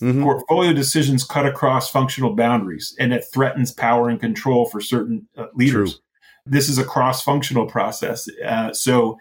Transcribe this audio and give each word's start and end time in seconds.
Mm-hmm. 0.00 0.22
Portfolio 0.22 0.72
decisions 0.72 1.24
cut 1.24 1.44
across 1.44 1.90
functional 1.90 2.34
boundaries 2.34 2.94
and 3.00 3.12
it 3.12 3.24
threatens 3.32 3.72
power 3.72 4.08
and 4.08 4.20
control 4.20 4.66
for 4.66 4.80
certain 4.80 5.26
uh, 5.36 5.46
leaders. 5.54 5.94
True. 5.94 6.02
This 6.46 6.68
is 6.68 6.78
a 6.78 6.84
cross 6.84 7.22
functional 7.22 7.66
process. 7.66 8.28
Uh, 8.44 8.72
so 8.72 9.18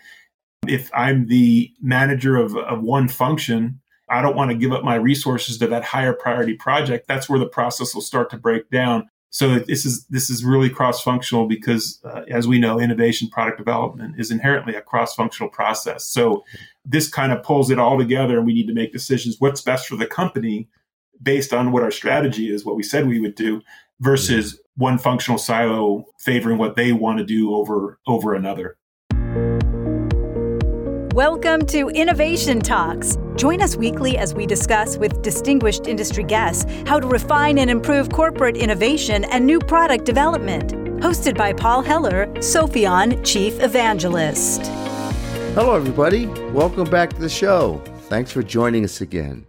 if 0.67 0.91
I'm 0.93 1.27
the 1.27 1.73
manager 1.81 2.37
of, 2.37 2.55
of 2.55 2.81
one 2.81 3.07
function, 3.07 3.79
I 4.09 4.21
don't 4.21 4.35
want 4.35 4.51
to 4.51 4.57
give 4.57 4.71
up 4.71 4.83
my 4.83 4.95
resources 4.95 5.57
to 5.57 5.67
that 5.67 5.83
higher 5.83 6.13
priority 6.13 6.53
project. 6.53 7.07
That's 7.07 7.27
where 7.27 7.39
the 7.39 7.47
process 7.47 7.93
will 7.93 8.01
start 8.01 8.29
to 8.29 8.37
break 8.37 8.69
down. 8.69 9.09
So 9.29 9.59
this 9.59 9.85
is 9.85 10.05
this 10.05 10.29
is 10.29 10.45
really 10.45 10.69
cross 10.69 11.01
functional 11.01 11.47
because, 11.47 11.99
uh, 12.05 12.21
as 12.29 12.47
we 12.47 12.59
know, 12.59 12.79
innovation 12.79 13.29
product 13.29 13.57
development 13.57 14.15
is 14.17 14.31
inherently 14.31 14.75
a 14.75 14.81
cross 14.81 15.15
functional 15.15 15.49
process. 15.49 16.07
So 16.07 16.43
this 16.85 17.09
kind 17.09 17.31
of 17.31 17.43
pulls 17.43 17.69
it 17.69 17.77
all 17.77 17.97
together, 17.97 18.37
and 18.37 18.47
we 18.47 18.53
need 18.53 18.67
to 18.67 18.73
make 18.73 18.93
decisions: 18.93 19.35
what's 19.39 19.61
best 19.61 19.87
for 19.87 19.97
the 19.97 20.07
company 20.07 20.69
based 21.21 21.53
on 21.53 21.71
what 21.71 21.83
our 21.83 21.91
strategy 21.91 22.53
is, 22.53 22.63
what 22.63 22.75
we 22.75 22.83
said 22.83 23.07
we 23.07 23.19
would 23.19 23.35
do, 23.35 23.61
versus 23.99 24.59
one 24.75 24.97
functional 24.97 25.37
silo 25.37 26.05
favoring 26.19 26.57
what 26.57 26.75
they 26.75 26.93
want 26.93 27.17
to 27.17 27.25
do 27.25 27.53
over 27.53 27.99
over 28.07 28.33
another. 28.33 28.76
Welcome 31.17 31.65
to 31.69 31.89
Innovation 31.89 32.59
Talks. 32.59 33.17
Join 33.37 33.59
us 33.59 33.75
weekly 33.75 34.19
as 34.19 34.35
we 34.35 34.45
discuss 34.45 34.99
with 34.99 35.23
distinguished 35.23 35.87
industry 35.87 36.23
guests 36.23 36.71
how 36.85 36.99
to 36.99 37.07
refine 37.07 37.57
and 37.57 37.71
improve 37.71 38.11
corporate 38.11 38.55
innovation 38.55 39.23
and 39.23 39.43
new 39.43 39.57
product 39.59 40.05
development. 40.05 40.73
Hosted 41.01 41.35
by 41.35 41.53
Paul 41.53 41.81
Heller, 41.81 42.27
Sopheon 42.35 43.25
Chief 43.25 43.59
Evangelist. 43.63 44.61
Hello, 45.55 45.75
everybody. 45.75 46.27
Welcome 46.51 46.87
back 46.87 47.09
to 47.13 47.19
the 47.19 47.29
show. 47.29 47.81
Thanks 48.01 48.31
for 48.31 48.43
joining 48.43 48.83
us 48.83 49.01
again. 49.01 49.47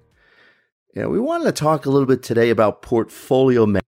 Yeah, 0.95 1.05
we 1.09 1.21
wanted 1.21 1.45
to 1.45 1.53
talk 1.53 1.85
a 1.85 1.91
little 1.91 2.07
bit 2.07 2.23
today 2.23 2.49
about 2.49 2.81
portfolio 2.81 3.67
management. 3.67 3.85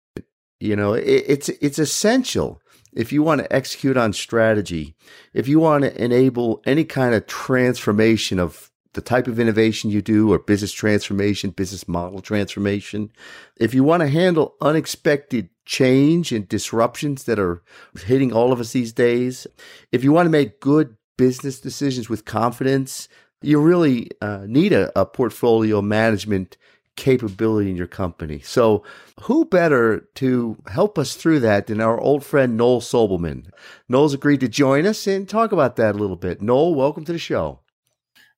You 0.62 0.78
know, 0.78 0.94
it, 0.94 1.26
it's 1.28 1.50
it's 1.50 1.78
essential 1.78 2.62
if 2.96 3.12
you 3.12 3.22
want 3.22 3.42
to 3.42 3.54
execute 3.54 3.98
on 3.98 4.14
strategy, 4.14 4.96
if 5.34 5.48
you 5.48 5.60
want 5.60 5.84
to 5.84 6.04
enable 6.04 6.62
any 6.66 6.84
kind 6.84 7.14
of 7.14 7.28
transformation 7.28 8.40
of 8.40 8.72
the 8.94 9.02
type 9.02 9.28
of 9.28 9.40
innovation 9.40 9.90
you 9.90 10.02
do 10.02 10.32
or 10.32 10.40
business 10.40 10.72
transformation, 10.72 11.50
business 11.50 11.88
model 11.88 12.22
transformation, 12.22 13.12
if 13.58 13.74
you 13.74 13.84
want 13.84 14.02
to 14.02 14.08
handle 14.08 14.56
unexpected 14.62 15.50
change 15.66 16.32
and 16.32 16.48
disruptions 16.48 17.26
that 17.26 17.38
are 17.38 17.62
hitting 18.06 18.32
all 18.32 18.54
of 18.54 18.60
us 18.60 18.72
these 18.72 18.94
days, 18.94 19.46
if 19.92 20.04
you 20.04 20.14
want 20.14 20.26
to 20.26 20.32
make 20.32 20.62
good 20.62 20.96
business 21.18 21.60
decisions 21.60 22.10
with 22.10 22.24
confidence, 22.24 23.10
you 23.42 23.60
really 23.60 24.10
uh, 24.22 24.46
need 24.48 24.72
a, 24.72 24.98
a 25.00 25.06
portfolio 25.06 25.82
management 25.82 26.58
capability 26.96 27.70
in 27.70 27.76
your 27.76 27.88
company. 27.88 28.40
So, 28.40 28.84
who 29.22 29.46
better 29.46 30.08
to 30.16 30.58
help 30.68 30.98
us 30.98 31.16
through 31.16 31.40
that 31.42 31.68
than 31.68 31.82
our 31.82 32.00
old 32.00 32.24
friend 32.24 32.58
Noel 32.58 32.82
Sobelman? 32.82 33.52
Noel's 33.88 34.14
agreed 34.14 34.40
to 34.42 34.48
join 34.48 34.86
us 34.86 35.08
and 35.08 35.28
talk 35.28 35.52
about 35.52 35.76
that 35.78 35.96
a 35.96 35.98
little 35.98 36.16
bit. 36.16 36.42
Noel, 36.42 36.76
welcome 36.76 37.06
to 37.06 37.14
the 37.14 37.20
show. 37.20 37.60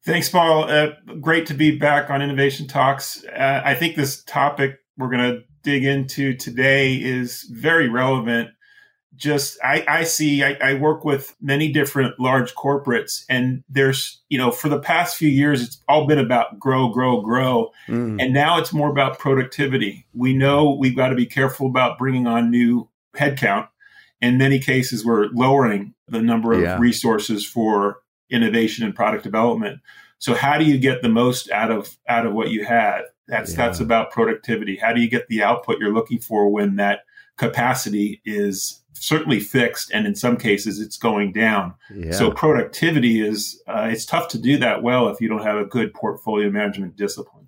Thanks, 0.05 0.29
Paul. 0.29 0.69
Uh, 0.69 0.91
great 1.19 1.47
to 1.47 1.53
be 1.53 1.77
back 1.77 2.09
on 2.09 2.21
Innovation 2.21 2.67
Talks. 2.67 3.25
Uh, 3.25 3.61
I 3.63 3.75
think 3.75 3.95
this 3.95 4.23
topic 4.23 4.77
we're 4.97 5.09
going 5.09 5.33
to 5.33 5.41
dig 5.63 5.83
into 5.83 6.35
today 6.35 6.95
is 6.95 7.43
very 7.51 7.89
relevant 7.89 8.49
just 9.17 9.57
I, 9.63 9.83
I 9.87 10.03
see 10.03 10.43
I, 10.43 10.53
I, 10.61 10.73
work 10.75 11.03
with 11.03 11.35
many 11.41 11.71
different 11.71 12.19
large 12.19 12.53
corporates 12.53 13.25
and 13.27 13.63
there's 13.67 14.21
you 14.29 14.37
know 14.37 14.51
for 14.51 14.69
the 14.69 14.79
past 14.79 15.17
few 15.17 15.27
years 15.27 15.61
it's 15.61 15.81
all 15.89 16.05
been 16.05 16.19
about 16.19 16.59
grow 16.59 16.89
grow 16.89 17.21
grow 17.21 17.71
mm. 17.87 18.21
and 18.21 18.33
now 18.33 18.59
it's 18.59 18.71
more 18.71 18.89
about 18.89 19.19
productivity 19.19 20.05
we 20.13 20.33
know 20.33 20.71
we've 20.71 20.95
got 20.95 21.09
to 21.09 21.15
be 21.15 21.25
careful 21.25 21.67
about 21.67 21.97
bringing 21.97 22.27
on 22.27 22.51
new 22.51 22.87
headcount 23.15 23.67
in 24.21 24.37
many 24.37 24.59
cases 24.59 25.03
we're 25.03 25.27
lowering 25.33 25.93
the 26.07 26.21
number 26.21 26.53
of 26.53 26.61
yeah. 26.61 26.77
resources 26.77 27.45
for 27.45 28.01
innovation 28.29 28.85
and 28.85 28.95
product 28.95 29.23
development 29.23 29.81
so 30.19 30.35
how 30.35 30.57
do 30.57 30.65
you 30.65 30.77
get 30.77 31.01
the 31.01 31.09
most 31.09 31.49
out 31.51 31.71
of 31.71 31.97
out 32.07 32.25
of 32.25 32.33
what 32.33 32.51
you 32.51 32.63
had 32.63 33.01
that's 33.27 33.51
yeah. 33.51 33.57
that's 33.57 33.79
about 33.79 34.11
productivity 34.11 34.77
how 34.77 34.93
do 34.93 35.01
you 35.01 35.09
get 35.09 35.27
the 35.27 35.41
output 35.41 35.79
you're 35.79 35.93
looking 35.93 36.19
for 36.19 36.47
when 36.49 36.75
that 36.75 36.99
capacity 37.37 38.21
is 38.25 38.83
certainly 39.03 39.39
fixed 39.39 39.91
and 39.91 40.05
in 40.05 40.15
some 40.15 40.37
cases 40.37 40.79
it's 40.79 40.97
going 40.97 41.31
down. 41.31 41.73
Yeah. 41.93 42.11
so 42.11 42.31
productivity 42.31 43.21
is 43.21 43.61
uh, 43.67 43.87
it's 43.91 44.05
tough 44.05 44.27
to 44.29 44.37
do 44.37 44.57
that 44.57 44.83
well 44.83 45.09
if 45.09 45.21
you 45.21 45.27
don't 45.27 45.43
have 45.43 45.57
a 45.57 45.65
good 45.65 45.93
portfolio 45.93 46.49
management 46.49 46.95
discipline. 46.95 47.47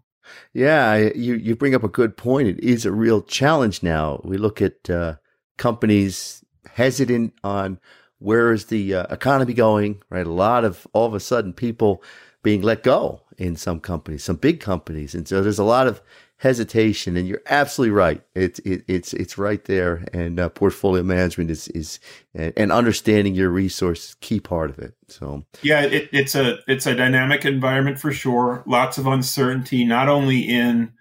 Yeah 0.54 0.96
you, 0.96 1.36
you 1.36 1.56
bring 1.56 1.76
up 1.76 1.84
a 1.84 1.90
good 1.90 2.18
point. 2.18 2.48
It 2.48 2.60
is 2.60 2.86
a 2.86 2.92
real 2.92 3.22
challenge 3.22 3.84
now. 3.84 4.22
We 4.24 4.38
look 4.38 4.62
at 4.62 4.90
uh, 4.90 5.16
companies 5.58 6.44
hesitant 6.74 7.34
on 7.44 7.80
where 8.20 8.52
is 8.52 8.66
the 8.66 8.96
uh, 8.96 9.04
economy 9.10 9.54
going 9.54 10.02
right? 10.10 10.28
A 10.28 10.32
lot 10.32 10.66
of 10.66 10.88
all 10.94 11.06
of 11.06 11.14
a 11.14 11.20
sudden 11.20 11.54
people 11.54 12.04
being 12.44 12.62
let 12.62 12.84
go 12.84 13.22
in 13.38 13.56
some 13.56 13.80
companies 13.80 14.24
some 14.24 14.38
big 14.38 14.60
companies. 14.60 15.16
And 15.16 15.28
so 15.28 15.42
there's 15.42 15.60
a 15.60 15.64
lot 15.64 15.88
of 15.88 16.02
hesitation, 16.40 17.18
and 17.18 17.28
you're 17.28 17.42
absolutely 17.48 17.92
right. 17.92 18.22
It's 18.34 18.60
it, 18.60 18.84
it's 18.88 19.14
it's 19.14 19.38
right 19.38 19.64
there, 19.66 20.06
and 20.14 20.40
uh, 20.40 20.50
portfolio 20.50 21.04
management 21.04 21.52
is 21.52 21.68
is 21.70 22.00
and 22.34 22.72
understanding 22.72 23.36
your 23.36 23.50
resources 23.50 24.16
key 24.22 24.40
part 24.40 24.70
of 24.70 24.80
it. 24.80 24.96
So 25.08 25.44
yeah, 25.62 25.82
it, 25.82 26.10
it's 26.12 26.36
a 26.36 26.60
it's 26.68 26.86
a 26.86 26.96
dynamic 26.96 27.46
environment 27.46 28.00
for 28.00 28.12
sure. 28.12 28.64
Lots 28.66 28.98
of 28.98 29.06
uncertainty, 29.06 29.86
not 29.86 30.08
only 30.10 30.40
in 30.40 30.94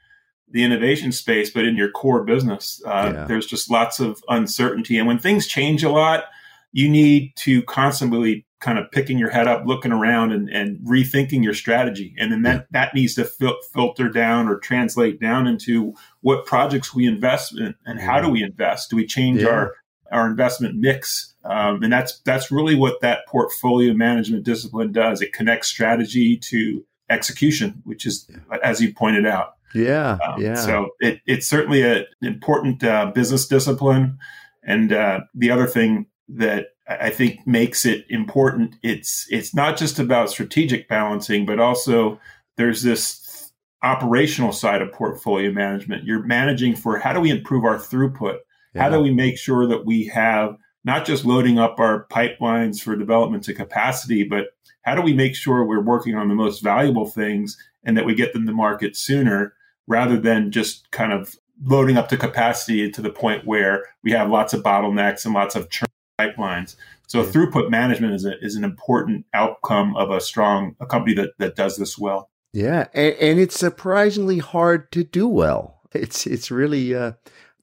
the 0.50 0.65
innovation 0.65 1.12
space, 1.12 1.50
but 1.50 1.65
in 1.65 1.77
your 1.77 1.91
core 1.91 2.25
business. 2.25 2.82
Uh, 2.84 3.12
yeah. 3.15 3.25
There's 3.27 3.47
just 3.47 3.71
lots 3.71 4.00
of 4.00 4.22
uncertainty, 4.28 4.98
and 4.98 5.06
when 5.06 5.19
things 5.19 5.47
change 5.47 5.84
a 5.84 5.91
lot, 5.91 6.25
you 6.72 6.88
need 6.88 7.34
to 7.37 7.62
constantly 7.62 8.44
kind 8.60 8.78
of 8.78 8.91
picking 8.91 9.19
your 9.19 9.30
head 9.30 9.46
up, 9.46 9.66
looking 9.66 9.92
around, 9.92 10.32
and, 10.32 10.48
and 10.48 10.78
rethinking 10.80 11.44
your 11.44 11.54
strategy. 11.54 12.14
And 12.19 12.32
then 12.32 12.42
that, 12.42 12.56
yeah. 12.56 12.64
that 12.72 12.94
needs 12.94 13.14
to 13.14 13.24
fil- 13.24 13.62
filter 13.72 14.08
down 14.08 14.48
or 14.48 14.58
translate 14.58 15.20
down 15.20 15.46
into 15.46 15.94
what 16.22 16.46
projects 16.46 16.94
we 16.94 17.06
invest 17.06 17.56
in 17.56 17.74
and 17.86 18.00
how 18.00 18.20
do 18.20 18.28
we 18.28 18.42
invest? 18.42 18.91
Do 18.91 18.97
we 18.97 19.06
change 19.06 19.42
yeah. 19.42 19.48
our 19.48 19.74
our 20.10 20.26
investment 20.26 20.76
mix? 20.76 21.34
Um, 21.44 21.82
and 21.82 21.92
that's 21.92 22.20
that's 22.20 22.50
really 22.50 22.74
what 22.74 23.00
that 23.00 23.26
portfolio 23.28 23.94
management 23.94 24.44
discipline 24.44 24.92
does. 24.92 25.20
It 25.22 25.32
connects 25.32 25.68
strategy 25.68 26.36
to 26.36 26.84
execution, 27.10 27.82
which 27.84 28.06
is, 28.06 28.28
as 28.62 28.80
you 28.80 28.92
pointed 28.92 29.26
out. 29.26 29.54
Yeah, 29.74 30.18
um, 30.26 30.42
yeah. 30.42 30.54
So 30.54 30.91
it, 31.00 31.20
it's 31.26 31.47
certainly 31.47 31.82
an 31.82 32.06
important 32.22 32.82
uh, 32.82 33.12
business 33.14 33.47
discipline. 33.47 34.18
And 34.62 34.92
uh, 34.92 35.20
the 35.34 35.50
other 35.50 35.66
thing 35.66 36.06
that 36.28 36.68
I 36.88 37.10
think 37.10 37.47
makes 37.47 37.84
it 37.84 38.06
important. 38.09 38.76
It's 38.82 39.26
it's 39.31 39.54
not 39.54 39.76
just 39.76 39.99
about 39.99 40.31
strategic 40.31 40.88
balancing, 40.88 41.44
but 41.44 41.60
also 41.60 42.19
there's 42.56 42.82
this 42.82 43.53
operational 43.82 44.53
side 44.53 44.82
of 44.82 44.93
portfolio 44.93 45.53
management. 45.53 46.04
You're 46.04 46.25
managing 46.25 46.75
for 46.75 46.98
how 46.98 47.12
do 47.12 47.21
we 47.21 47.31
improve 47.31 47.65
our 47.65 47.77
throughput? 47.77 48.38
Yeah. 48.75 48.82
How 48.82 48.91
do 48.91 49.00
we 49.00 49.12
make 49.12 49.38
sure 49.38 49.66
that 49.66 49.84
we 49.84 50.06
have 50.06 50.56
not 50.84 51.04
just 51.04 51.25
loading 51.25 51.59
up 51.59 51.78
our 51.78 52.06
pipelines 52.10 52.81
for 52.81 52.97
development 52.97 53.44
to 53.44 53.54
capacity, 53.54 54.25
but 54.25 54.47
how 54.82 54.94
do 54.94 55.03
we 55.03 55.12
make 55.12 55.34
sure 55.34 55.65
we're 55.65 55.82
working 55.82 56.15
on 56.15 56.28
the 56.28 56.34
most 56.34 56.60
valuable 56.60 57.06
things 57.06 57.59
and 57.84 57.97
that 57.97 58.06
we 58.06 58.15
get 58.15 58.32
them 58.32 58.47
to 58.47 58.53
market 58.53 58.97
sooner 58.97 59.53
rather 59.87 60.19
than 60.19 60.50
just 60.50 60.91
kind 60.91 61.12
of 61.12 61.37
loading 61.65 61.98
up 61.98 62.09
to 62.09 62.16
capacity 62.16 62.91
to 62.91 63.03
the 63.03 63.10
point 63.10 63.47
where 63.47 63.84
we 64.03 64.12
have 64.12 64.31
lots 64.31 64.54
of 64.54 64.62
bottlenecks 64.62 65.25
and 65.25 65.34
lots 65.34 65.54
of 65.54 65.69
churn 65.71 65.88
pipelines. 66.18 66.76
So 67.06 67.24
throughput 67.24 67.70
management 67.70 68.14
is, 68.14 68.24
a, 68.24 68.38
is 68.44 68.54
an 68.54 68.64
important 68.64 69.24
outcome 69.32 69.96
of 69.96 70.10
a 70.10 70.20
strong 70.20 70.76
a 70.80 70.86
company 70.86 71.14
that, 71.14 71.30
that 71.38 71.56
does 71.56 71.76
this 71.76 71.96
well. 71.98 72.30
Yeah, 72.52 72.88
and, 72.94 73.14
and 73.14 73.40
it's 73.40 73.58
surprisingly 73.58 74.38
hard 74.38 74.90
to 74.92 75.04
do 75.04 75.28
well. 75.28 75.80
It's 75.92 76.26
it's 76.26 76.50
really 76.50 76.94
uh, 76.94 77.12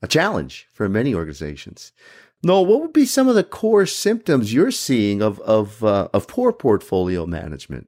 a 0.01 0.07
challenge 0.07 0.67
for 0.71 0.87
many 0.87 1.13
organizations. 1.13 1.91
No, 2.43 2.61
what 2.61 2.81
would 2.81 2.93
be 2.93 3.05
some 3.05 3.27
of 3.27 3.35
the 3.35 3.43
core 3.43 3.85
symptoms 3.85 4.53
you're 4.53 4.71
seeing 4.71 5.21
of 5.21 5.39
of 5.41 5.83
uh, 5.83 6.09
of 6.13 6.27
poor 6.27 6.53
portfolio 6.53 7.25
management? 7.25 7.87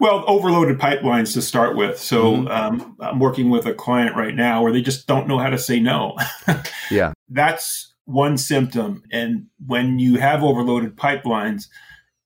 Well, 0.00 0.24
overloaded 0.26 0.78
pipelines 0.78 1.32
to 1.34 1.42
start 1.42 1.76
with. 1.76 1.98
So 1.98 2.36
mm-hmm. 2.36 2.48
um, 2.48 2.96
I'm 3.00 3.18
working 3.18 3.50
with 3.50 3.66
a 3.66 3.74
client 3.74 4.16
right 4.16 4.34
now 4.34 4.62
where 4.62 4.72
they 4.72 4.82
just 4.82 5.06
don't 5.06 5.26
know 5.26 5.38
how 5.38 5.50
to 5.50 5.58
say 5.58 5.80
no. 5.80 6.16
yeah, 6.90 7.12
that's 7.28 7.93
one 8.04 8.36
symptom. 8.38 9.02
And 9.10 9.46
when 9.64 9.98
you 9.98 10.18
have 10.18 10.42
overloaded 10.42 10.96
pipelines, 10.96 11.68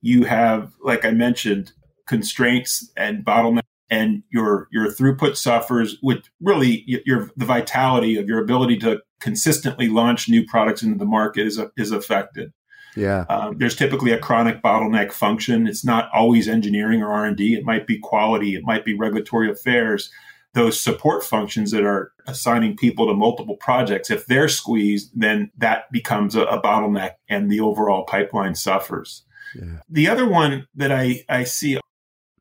you 0.01 0.25
have, 0.25 0.73
like 0.83 1.05
I 1.05 1.11
mentioned, 1.11 1.73
constraints 2.07 2.91
and 2.97 3.25
bottlenecks 3.25 3.63
and 3.91 4.23
your 4.31 4.69
your 4.71 4.87
throughput 4.93 5.37
suffers 5.37 5.97
with 6.03 6.25
really 6.41 6.85
your 6.87 7.31
the 7.37 7.45
vitality 7.45 8.17
of 8.19 8.29
your 8.29 8.43
ability 8.43 8.77
to 8.79 9.01
consistently 9.21 9.89
launch 9.89 10.29
new 10.29 10.45
products 10.45 10.83
into 10.83 10.99
the 10.99 11.07
market 11.07 11.47
is 11.47 11.61
is 11.77 11.91
affected. 11.91 12.53
Yeah, 12.97 13.25
um, 13.29 13.57
there's 13.59 13.77
typically 13.77 14.13
a 14.13 14.19
chronic 14.19 14.63
bottleneck 14.63 15.13
function. 15.13 15.67
It's 15.67 15.85
not 15.85 16.11
always 16.13 16.49
engineering 16.49 17.03
or 17.03 17.13
R 17.13 17.25
and 17.25 17.37
D. 17.37 17.55
It 17.55 17.65
might 17.65 17.87
be 17.87 17.99
quality. 17.99 18.55
It 18.55 18.63
might 18.65 18.85
be 18.85 18.95
regulatory 18.95 19.51
affairs 19.51 20.11
those 20.59 20.81
support 20.81 21.23
functions 21.23 21.71
that 21.71 21.85
are 21.85 22.13
assigning 22.27 22.77
people 22.77 23.07
to 23.07 23.15
multiple 23.15 23.57
projects, 23.57 24.11
if 24.11 24.27
they're 24.27 24.49
squeezed, 24.49 25.13
then 25.15 25.51
that 25.57 25.91
becomes 25.93 26.35
a, 26.35 26.43
a 26.43 26.61
bottleneck 26.61 27.13
and 27.29 27.49
the 27.49 27.61
overall 27.61 28.05
pipeline 28.05 28.57
suffers. 28.57 29.25
Yeah. 29.55 29.79
The 29.89 30.09
other 30.09 30.29
one 30.29 30.67
that 30.75 30.91
I, 30.91 31.25
I 31.29 31.45
see 31.45 31.79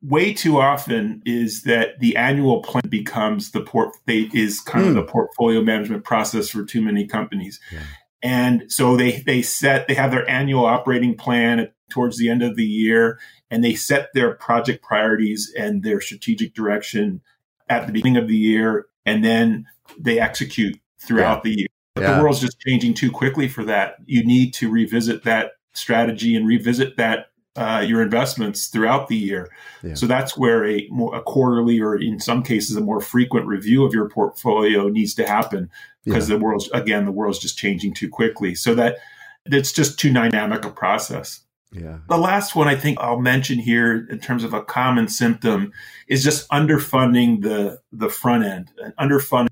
way 0.02 0.34
too 0.34 0.60
often 0.60 1.22
is 1.26 1.62
that 1.64 2.00
the 2.00 2.16
annual 2.16 2.64
plan 2.64 2.90
becomes 2.90 3.52
the 3.52 3.62
port 3.62 3.96
they 4.08 4.30
is 4.34 4.62
kind 4.62 4.86
mm. 4.86 4.90
of 4.90 4.94
hmm. 4.94 5.00
the 5.00 5.06
portfolio 5.06 5.62
management 5.62 6.04
process 6.04 6.50
for 6.50 6.66
too 6.66 6.82
many 6.82 7.06
companies. 7.06 7.60
Yeah. 7.72 7.84
And 8.24 8.72
so 8.72 8.98
they 8.98 9.22
they 9.22 9.44
set 9.44 9.88
they 9.88 9.94
have 9.94 10.12
their 10.12 10.30
annual 10.30 10.66
operating 10.66 11.16
plan 11.16 11.70
towards 11.92 12.18
the 12.18 12.30
end 12.30 12.42
of 12.42 12.56
the 12.56 12.66
year 12.66 13.20
and 13.50 13.64
they 13.64 13.76
set 13.76 14.10
their 14.14 14.34
project 14.34 14.84
priorities 14.84 15.54
and 15.58 15.84
their 15.84 16.02
strategic 16.02 16.54
direction 16.54 17.22
at 17.70 17.88
the 17.88 17.94
beginning 17.94 18.18
of 18.18 18.28
the 18.28 18.38
year 18.38 18.88
and 19.06 19.24
then 19.24 19.66
they 19.98 20.20
execute 20.20 20.80
throughout 21.00 21.38
yeah. 21.38 21.52
the 21.52 21.58
year. 21.60 21.68
But 21.96 22.02
yeah. 22.04 22.18
the 22.18 22.24
world's 22.24 22.42
just 22.42 22.60
changing 22.60 22.94
too 22.94 23.12
quickly 23.12 23.48
for 23.48 23.64
that. 23.66 23.96
You 24.06 24.24
need 24.24 24.54
to 24.56 24.70
revisit 24.70 25.24
that 25.24 25.54
strategy 25.74 26.36
and 26.36 26.48
revisit 26.48 26.98
that 26.98 27.28
uh, 27.56 27.84
your 27.86 28.04
investments 28.04 28.68
throughout 28.68 29.08
the 29.08 29.16
year. 29.16 29.50
Yeah. 29.82 29.96
So 29.96 30.06
that's 30.06 30.38
where 30.38 30.64
a 30.66 30.88
more 30.92 31.16
a 31.16 31.22
quarterly 31.22 31.80
or 31.80 31.96
in 31.96 32.20
some 32.20 32.44
cases 32.44 32.76
a 32.76 32.82
more 32.82 33.02
frequent 33.02 33.48
review 33.48 33.84
of 33.84 33.94
your 33.94 34.08
portfolio 34.10 34.90
needs 34.90 35.16
to 35.16 35.26
happen 35.26 35.72
because 36.06 36.28
the 36.28 36.38
world's 36.38 36.70
again 36.72 37.06
the 37.06 37.12
world's 37.12 37.40
just 37.40 37.58
changing 37.58 37.94
too 37.96 38.10
quickly. 38.10 38.54
So 38.54 38.76
that 38.76 38.98
it's 39.46 39.72
just 39.72 40.00
too 40.00 40.14
dynamic 40.14 40.66
a 40.66 40.70
process. 40.70 41.42
Yeah. 41.72 42.00
The 42.08 42.18
last 42.18 42.56
one 42.56 42.68
I 42.68 42.76
think 42.76 42.98
I'll 43.00 43.20
mention 43.20 43.60
here 43.60 44.08
in 44.10 44.20
terms 44.20 44.44
of 44.44 44.54
a 44.54 44.64
common 44.64 45.10
symptom 45.10 45.74
is 46.08 46.24
just 46.24 46.50
underfunding 46.50 47.42
the 47.42 47.82
the 47.92 48.10
front 48.10 48.46
end 48.46 48.72
and 48.82 48.96
underfunding 48.96 49.48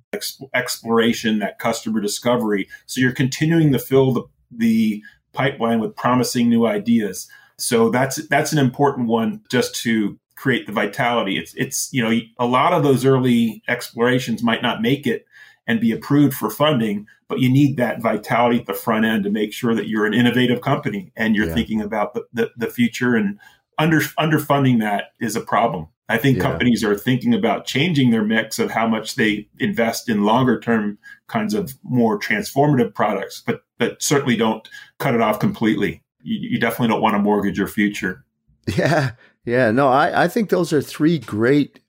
exploration, 0.53 1.39
that 1.39 1.59
customer 1.59 1.99
discovery. 1.99 2.69
So 2.85 3.01
you're 3.01 3.11
continuing 3.11 3.73
to 3.73 3.79
fill 3.79 4.13
the 4.13 4.23
the 4.49 5.03
pipeline 5.33 5.79
with 5.79 5.95
promising 5.95 6.49
new 6.49 6.65
ideas. 6.65 7.27
So 7.57 7.89
that's 7.89 8.25
that's 8.27 8.53
an 8.53 8.59
important 8.59 9.07
one 9.07 9.41
just 9.51 9.75
to 9.83 10.17
create 10.35 10.67
the 10.67 10.73
vitality. 10.73 11.37
It's 11.37 11.53
it's 11.55 11.89
you 11.91 12.03
know 12.03 12.17
a 12.39 12.45
lot 12.45 12.73
of 12.73 12.83
those 12.83 13.05
early 13.05 13.61
explorations 13.67 14.43
might 14.43 14.61
not 14.61 14.81
make 14.81 15.05
it 15.05 15.25
and 15.67 15.79
be 15.79 15.91
approved 15.91 16.35
for 16.35 16.49
funding, 16.49 17.07
but 17.27 17.39
you 17.39 17.49
need 17.49 17.77
that 17.77 18.01
vitality 18.01 18.59
at 18.59 18.65
the 18.65 18.73
front 18.73 19.05
end 19.05 19.23
to 19.23 19.29
make 19.29 19.53
sure 19.53 19.73
that 19.75 19.87
you're 19.87 20.05
an 20.05 20.13
innovative 20.13 20.61
company 20.61 21.11
and 21.15 21.35
you're 21.35 21.47
yeah. 21.47 21.53
thinking 21.53 21.81
about 21.81 22.13
the, 22.13 22.23
the, 22.33 22.51
the, 22.57 22.67
future 22.67 23.15
and 23.15 23.39
under 23.77 23.99
underfunding 24.19 24.79
that 24.79 25.05
is 25.19 25.35
a 25.35 25.41
problem. 25.41 25.87
I 26.07 26.17
think 26.17 26.37
yeah. 26.37 26.43
companies 26.43 26.83
are 26.83 26.95
thinking 26.95 27.33
about 27.33 27.65
changing 27.65 28.11
their 28.11 28.23
mix 28.23 28.59
of 28.59 28.69
how 28.69 28.87
much 28.87 29.15
they 29.15 29.47
invest 29.59 30.07
in 30.07 30.23
longer 30.23 30.59
term 30.59 30.99
kinds 31.27 31.55
of 31.55 31.73
more 31.83 32.19
transformative 32.19 32.93
products, 32.93 33.41
but 33.45 33.63
but 33.79 34.01
certainly 34.01 34.37
don't 34.37 34.67
cut 34.99 35.15
it 35.15 35.21
off 35.21 35.39
completely. 35.39 36.03
You, 36.21 36.51
you 36.51 36.59
definitely 36.59 36.89
don't 36.89 37.01
want 37.01 37.15
to 37.15 37.19
mortgage 37.19 37.57
your 37.57 37.67
future. 37.67 38.23
Yeah, 38.75 39.11
yeah. 39.45 39.69
No, 39.69 39.89
I, 39.89 40.23
I 40.23 40.27
think 40.27 40.49
those 40.49 40.73
are 40.73 40.81
three 40.81 41.19
great 41.19 41.81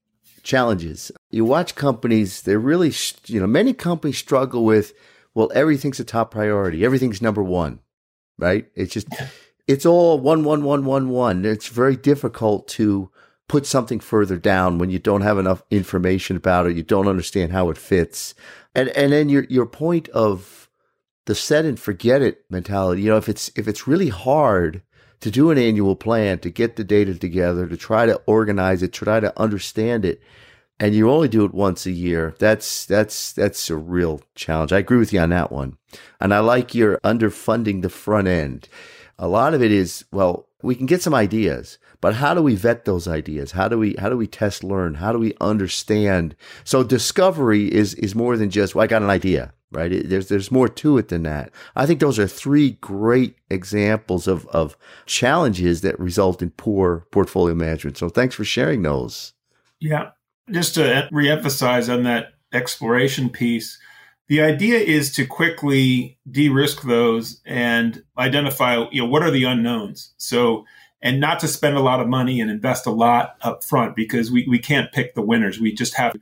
challenges. 0.42 1.10
You 1.36 1.44
watch 1.44 1.74
companies, 1.74 2.42
they're 2.42 2.58
really, 2.58 2.92
you 3.26 3.40
know, 3.40 3.46
many 3.46 3.72
companies 3.72 4.18
struggle 4.18 4.64
with, 4.64 4.94
well, 5.34 5.52
everything's 5.54 6.00
a 6.00 6.04
top 6.04 6.30
priority, 6.30 6.84
everything's 6.84 7.20
number 7.20 7.42
one, 7.42 7.80
right? 8.38 8.66
It's 8.74 8.94
just, 8.94 9.08
it's 9.68 9.84
all 9.84 10.18
one, 10.18 10.44
one, 10.44 10.64
one, 10.64 10.84
one, 10.84 11.10
one. 11.10 11.44
It's 11.44 11.68
very 11.68 11.94
difficult 11.96 12.68
to 12.68 13.10
put 13.48 13.66
something 13.66 14.00
further 14.00 14.38
down 14.38 14.78
when 14.78 14.90
you 14.90 14.98
don't 14.98 15.20
have 15.20 15.38
enough 15.38 15.62
information 15.70 16.36
about 16.36 16.66
it, 16.66 16.76
you 16.76 16.82
don't 16.82 17.06
understand 17.06 17.52
how 17.52 17.70
it 17.70 17.78
fits. 17.78 18.34
And, 18.74 18.88
and 18.90 19.12
then 19.12 19.28
your, 19.28 19.44
your 19.50 19.66
point 19.66 20.08
of 20.08 20.68
the 21.26 21.34
set 21.34 21.64
and 21.64 21.78
forget 21.78 22.22
it 22.22 22.44
mentality, 22.50 23.02
you 23.02 23.10
know, 23.10 23.16
if 23.16 23.28
it's, 23.28 23.50
if 23.56 23.68
it's 23.68 23.86
really 23.86 24.08
hard, 24.08 24.82
to 25.20 25.30
do 25.30 25.50
an 25.50 25.58
annual 25.58 25.96
plan, 25.96 26.38
to 26.40 26.50
get 26.50 26.76
the 26.76 26.84
data 26.84 27.14
together, 27.14 27.66
to 27.66 27.76
try 27.76 28.06
to 28.06 28.20
organize 28.26 28.82
it, 28.82 28.92
to 28.92 29.04
try 29.04 29.20
to 29.20 29.38
understand 29.40 30.04
it, 30.04 30.20
and 30.78 30.94
you 30.94 31.10
only 31.10 31.28
do 31.28 31.44
it 31.44 31.54
once 31.54 31.86
a 31.86 31.90
year, 31.90 32.34
that's 32.38 32.84
that's 32.86 33.32
that's 33.32 33.70
a 33.70 33.76
real 33.76 34.20
challenge. 34.34 34.72
I 34.72 34.78
agree 34.78 34.98
with 34.98 35.12
you 35.12 35.20
on 35.20 35.30
that 35.30 35.50
one. 35.50 35.76
And 36.20 36.34
I 36.34 36.40
like 36.40 36.74
your 36.74 36.98
underfunding 36.98 37.82
the 37.82 37.88
front 37.88 38.28
end. 38.28 38.68
A 39.18 39.28
lot 39.28 39.54
of 39.54 39.62
it 39.62 39.72
is, 39.72 40.04
well, 40.12 40.48
we 40.62 40.74
can 40.74 40.86
get 40.86 41.00
some 41.00 41.14
ideas, 41.14 41.78
but 42.02 42.14
how 42.14 42.34
do 42.34 42.42
we 42.42 42.54
vet 42.54 42.84
those 42.84 43.08
ideas? 43.08 43.52
How 43.52 43.68
do 43.68 43.78
we 43.78 43.94
how 43.98 44.08
do 44.08 44.16
we 44.16 44.26
test 44.26 44.62
learn? 44.62 44.94
How 44.94 45.12
do 45.12 45.18
we 45.18 45.34
understand? 45.40 46.36
So 46.64 46.82
discovery 46.82 47.72
is 47.72 47.94
is 47.94 48.14
more 48.14 48.36
than 48.36 48.50
just 48.50 48.74
well, 48.74 48.84
I 48.84 48.86
got 48.86 49.02
an 49.02 49.10
idea 49.10 49.52
right? 49.72 49.92
It, 49.92 50.08
there's 50.08 50.28
there's 50.28 50.50
more 50.50 50.68
to 50.68 50.98
it 50.98 51.08
than 51.08 51.22
that. 51.24 51.50
I 51.74 51.86
think 51.86 52.00
those 52.00 52.18
are 52.18 52.26
three 52.26 52.72
great 52.72 53.36
examples 53.50 54.26
of 54.26 54.46
of 54.48 54.76
challenges 55.06 55.80
that 55.82 55.98
result 55.98 56.42
in 56.42 56.50
poor 56.50 57.06
portfolio 57.10 57.54
management. 57.54 57.98
So 57.98 58.08
thanks 58.08 58.34
for 58.34 58.44
sharing 58.44 58.82
those. 58.82 59.32
Yeah, 59.78 60.10
just 60.50 60.74
to 60.74 61.08
reemphasize 61.12 61.92
on 61.92 62.04
that 62.04 62.34
exploration 62.52 63.28
piece, 63.28 63.78
the 64.28 64.40
idea 64.40 64.78
is 64.78 65.12
to 65.12 65.26
quickly 65.26 66.18
de-risk 66.30 66.82
those 66.82 67.40
and 67.44 68.02
identify 68.18 68.86
you 68.90 69.02
know 69.02 69.08
what 69.08 69.22
are 69.22 69.30
the 69.30 69.44
unknowns. 69.44 70.14
So 70.16 70.64
and 71.02 71.20
not 71.20 71.40
to 71.40 71.48
spend 71.48 71.76
a 71.76 71.80
lot 71.80 72.00
of 72.00 72.08
money 72.08 72.40
and 72.40 72.50
invest 72.50 72.86
a 72.86 72.90
lot 72.90 73.36
up 73.42 73.62
front 73.62 73.94
because 73.94 74.30
we, 74.30 74.46
we 74.48 74.58
can't 74.58 74.92
pick 74.92 75.14
the 75.14 75.22
winners. 75.22 75.60
We 75.60 75.72
just 75.72 75.94
have 75.94 76.14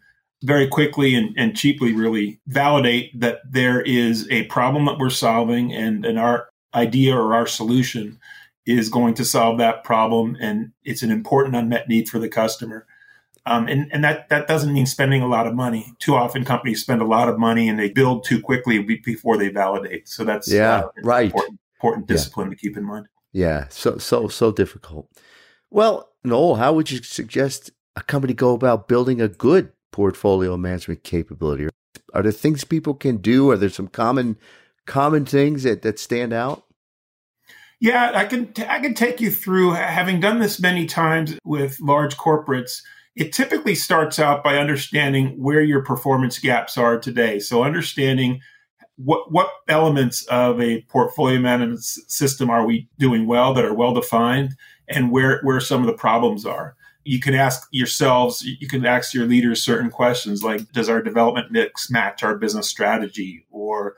very 0.42 0.66
quickly 0.66 1.14
and, 1.14 1.34
and 1.38 1.56
cheaply 1.56 1.92
really 1.92 2.40
validate 2.46 3.18
that 3.18 3.38
there 3.50 3.80
is 3.80 4.28
a 4.30 4.44
problem 4.44 4.84
that 4.84 4.98
we're 4.98 5.08
solving 5.08 5.72
and, 5.72 6.04
and 6.04 6.18
our 6.18 6.48
idea 6.74 7.16
or 7.16 7.34
our 7.34 7.46
solution 7.46 8.18
is 8.66 8.90
going 8.90 9.14
to 9.14 9.24
solve 9.24 9.58
that 9.58 9.84
problem 9.84 10.36
and 10.40 10.72
it's 10.84 11.02
an 11.02 11.10
important 11.10 11.56
unmet 11.56 11.88
need 11.88 12.08
for 12.08 12.18
the 12.18 12.28
customer. 12.28 12.86
Um, 13.46 13.68
and 13.68 13.90
and 13.92 14.02
that, 14.04 14.28
that 14.30 14.48
doesn't 14.48 14.72
mean 14.72 14.86
spending 14.86 15.20
a 15.20 15.26
lot 15.26 15.46
of 15.46 15.54
money. 15.54 15.92
Too 15.98 16.14
often 16.14 16.44
companies 16.44 16.80
spend 16.80 17.02
a 17.02 17.06
lot 17.06 17.28
of 17.28 17.38
money 17.38 17.68
and 17.68 17.78
they 17.78 17.90
build 17.90 18.24
too 18.24 18.40
quickly 18.40 18.78
before 18.78 19.36
they 19.36 19.48
validate. 19.48 20.08
So 20.08 20.24
that's 20.24 20.50
yeah, 20.50 20.78
uh, 20.78 20.88
right. 21.02 21.26
important, 21.26 21.60
important 21.76 22.06
discipline 22.06 22.48
yeah. 22.48 22.54
to 22.54 22.56
keep 22.56 22.76
in 22.76 22.84
mind. 22.84 23.06
Yeah, 23.32 23.66
so 23.68 23.98
so 23.98 24.28
so 24.28 24.50
difficult. 24.50 25.10
Well, 25.70 26.10
Noel, 26.22 26.54
how 26.54 26.72
would 26.72 26.90
you 26.90 27.02
suggest 27.02 27.70
a 27.96 28.02
company 28.02 28.32
go 28.32 28.54
about 28.54 28.88
building 28.88 29.20
a 29.20 29.28
good 29.28 29.72
portfolio 29.92 30.56
management 30.56 31.04
capability? 31.04 31.68
Are 32.14 32.22
there 32.22 32.32
things 32.32 32.64
people 32.64 32.94
can 32.94 33.18
do? 33.18 33.50
Are 33.50 33.56
there 33.56 33.68
some 33.68 33.88
common 33.88 34.38
common 34.86 35.26
things 35.26 35.64
that, 35.64 35.82
that 35.82 35.98
stand 35.98 36.32
out? 36.32 36.64
Yeah, 37.80 38.12
I 38.14 38.24
can 38.24 38.52
t- 38.52 38.64
I 38.66 38.78
can 38.78 38.94
take 38.94 39.20
you 39.20 39.30
through 39.30 39.72
having 39.72 40.20
done 40.20 40.38
this 40.38 40.60
many 40.60 40.86
times 40.86 41.36
with 41.44 41.78
large 41.80 42.16
corporates. 42.16 42.82
It 43.16 43.32
typically 43.32 43.74
starts 43.74 44.18
out 44.18 44.42
by 44.42 44.56
understanding 44.56 45.40
where 45.40 45.62
your 45.62 45.82
performance 45.82 46.38
gaps 46.38 46.76
are 46.76 46.98
today. 46.98 47.38
So 47.38 47.62
understanding 47.62 48.40
what 48.96 49.32
what 49.32 49.50
elements 49.68 50.24
of 50.26 50.60
a 50.60 50.82
portfolio 50.82 51.40
management 51.40 51.82
system 51.82 52.50
are 52.50 52.66
we 52.66 52.88
doing 52.98 53.26
well 53.26 53.52
that 53.54 53.64
are 53.64 53.74
well 53.74 53.94
defined 53.94 54.54
and 54.88 55.10
where 55.10 55.40
where 55.42 55.60
some 55.60 55.80
of 55.80 55.86
the 55.86 55.94
problems 55.94 56.46
are 56.46 56.76
you 57.04 57.20
can 57.20 57.34
ask 57.34 57.68
yourselves, 57.70 58.42
you 58.42 58.66
can 58.66 58.84
ask 58.84 59.14
your 59.14 59.26
leaders 59.26 59.62
certain 59.62 59.90
questions 59.90 60.42
like, 60.42 60.72
does 60.72 60.88
our 60.88 61.02
development 61.02 61.52
mix 61.52 61.90
match 61.90 62.22
our 62.22 62.36
business 62.36 62.68
strategy? 62.68 63.46
Or 63.50 63.96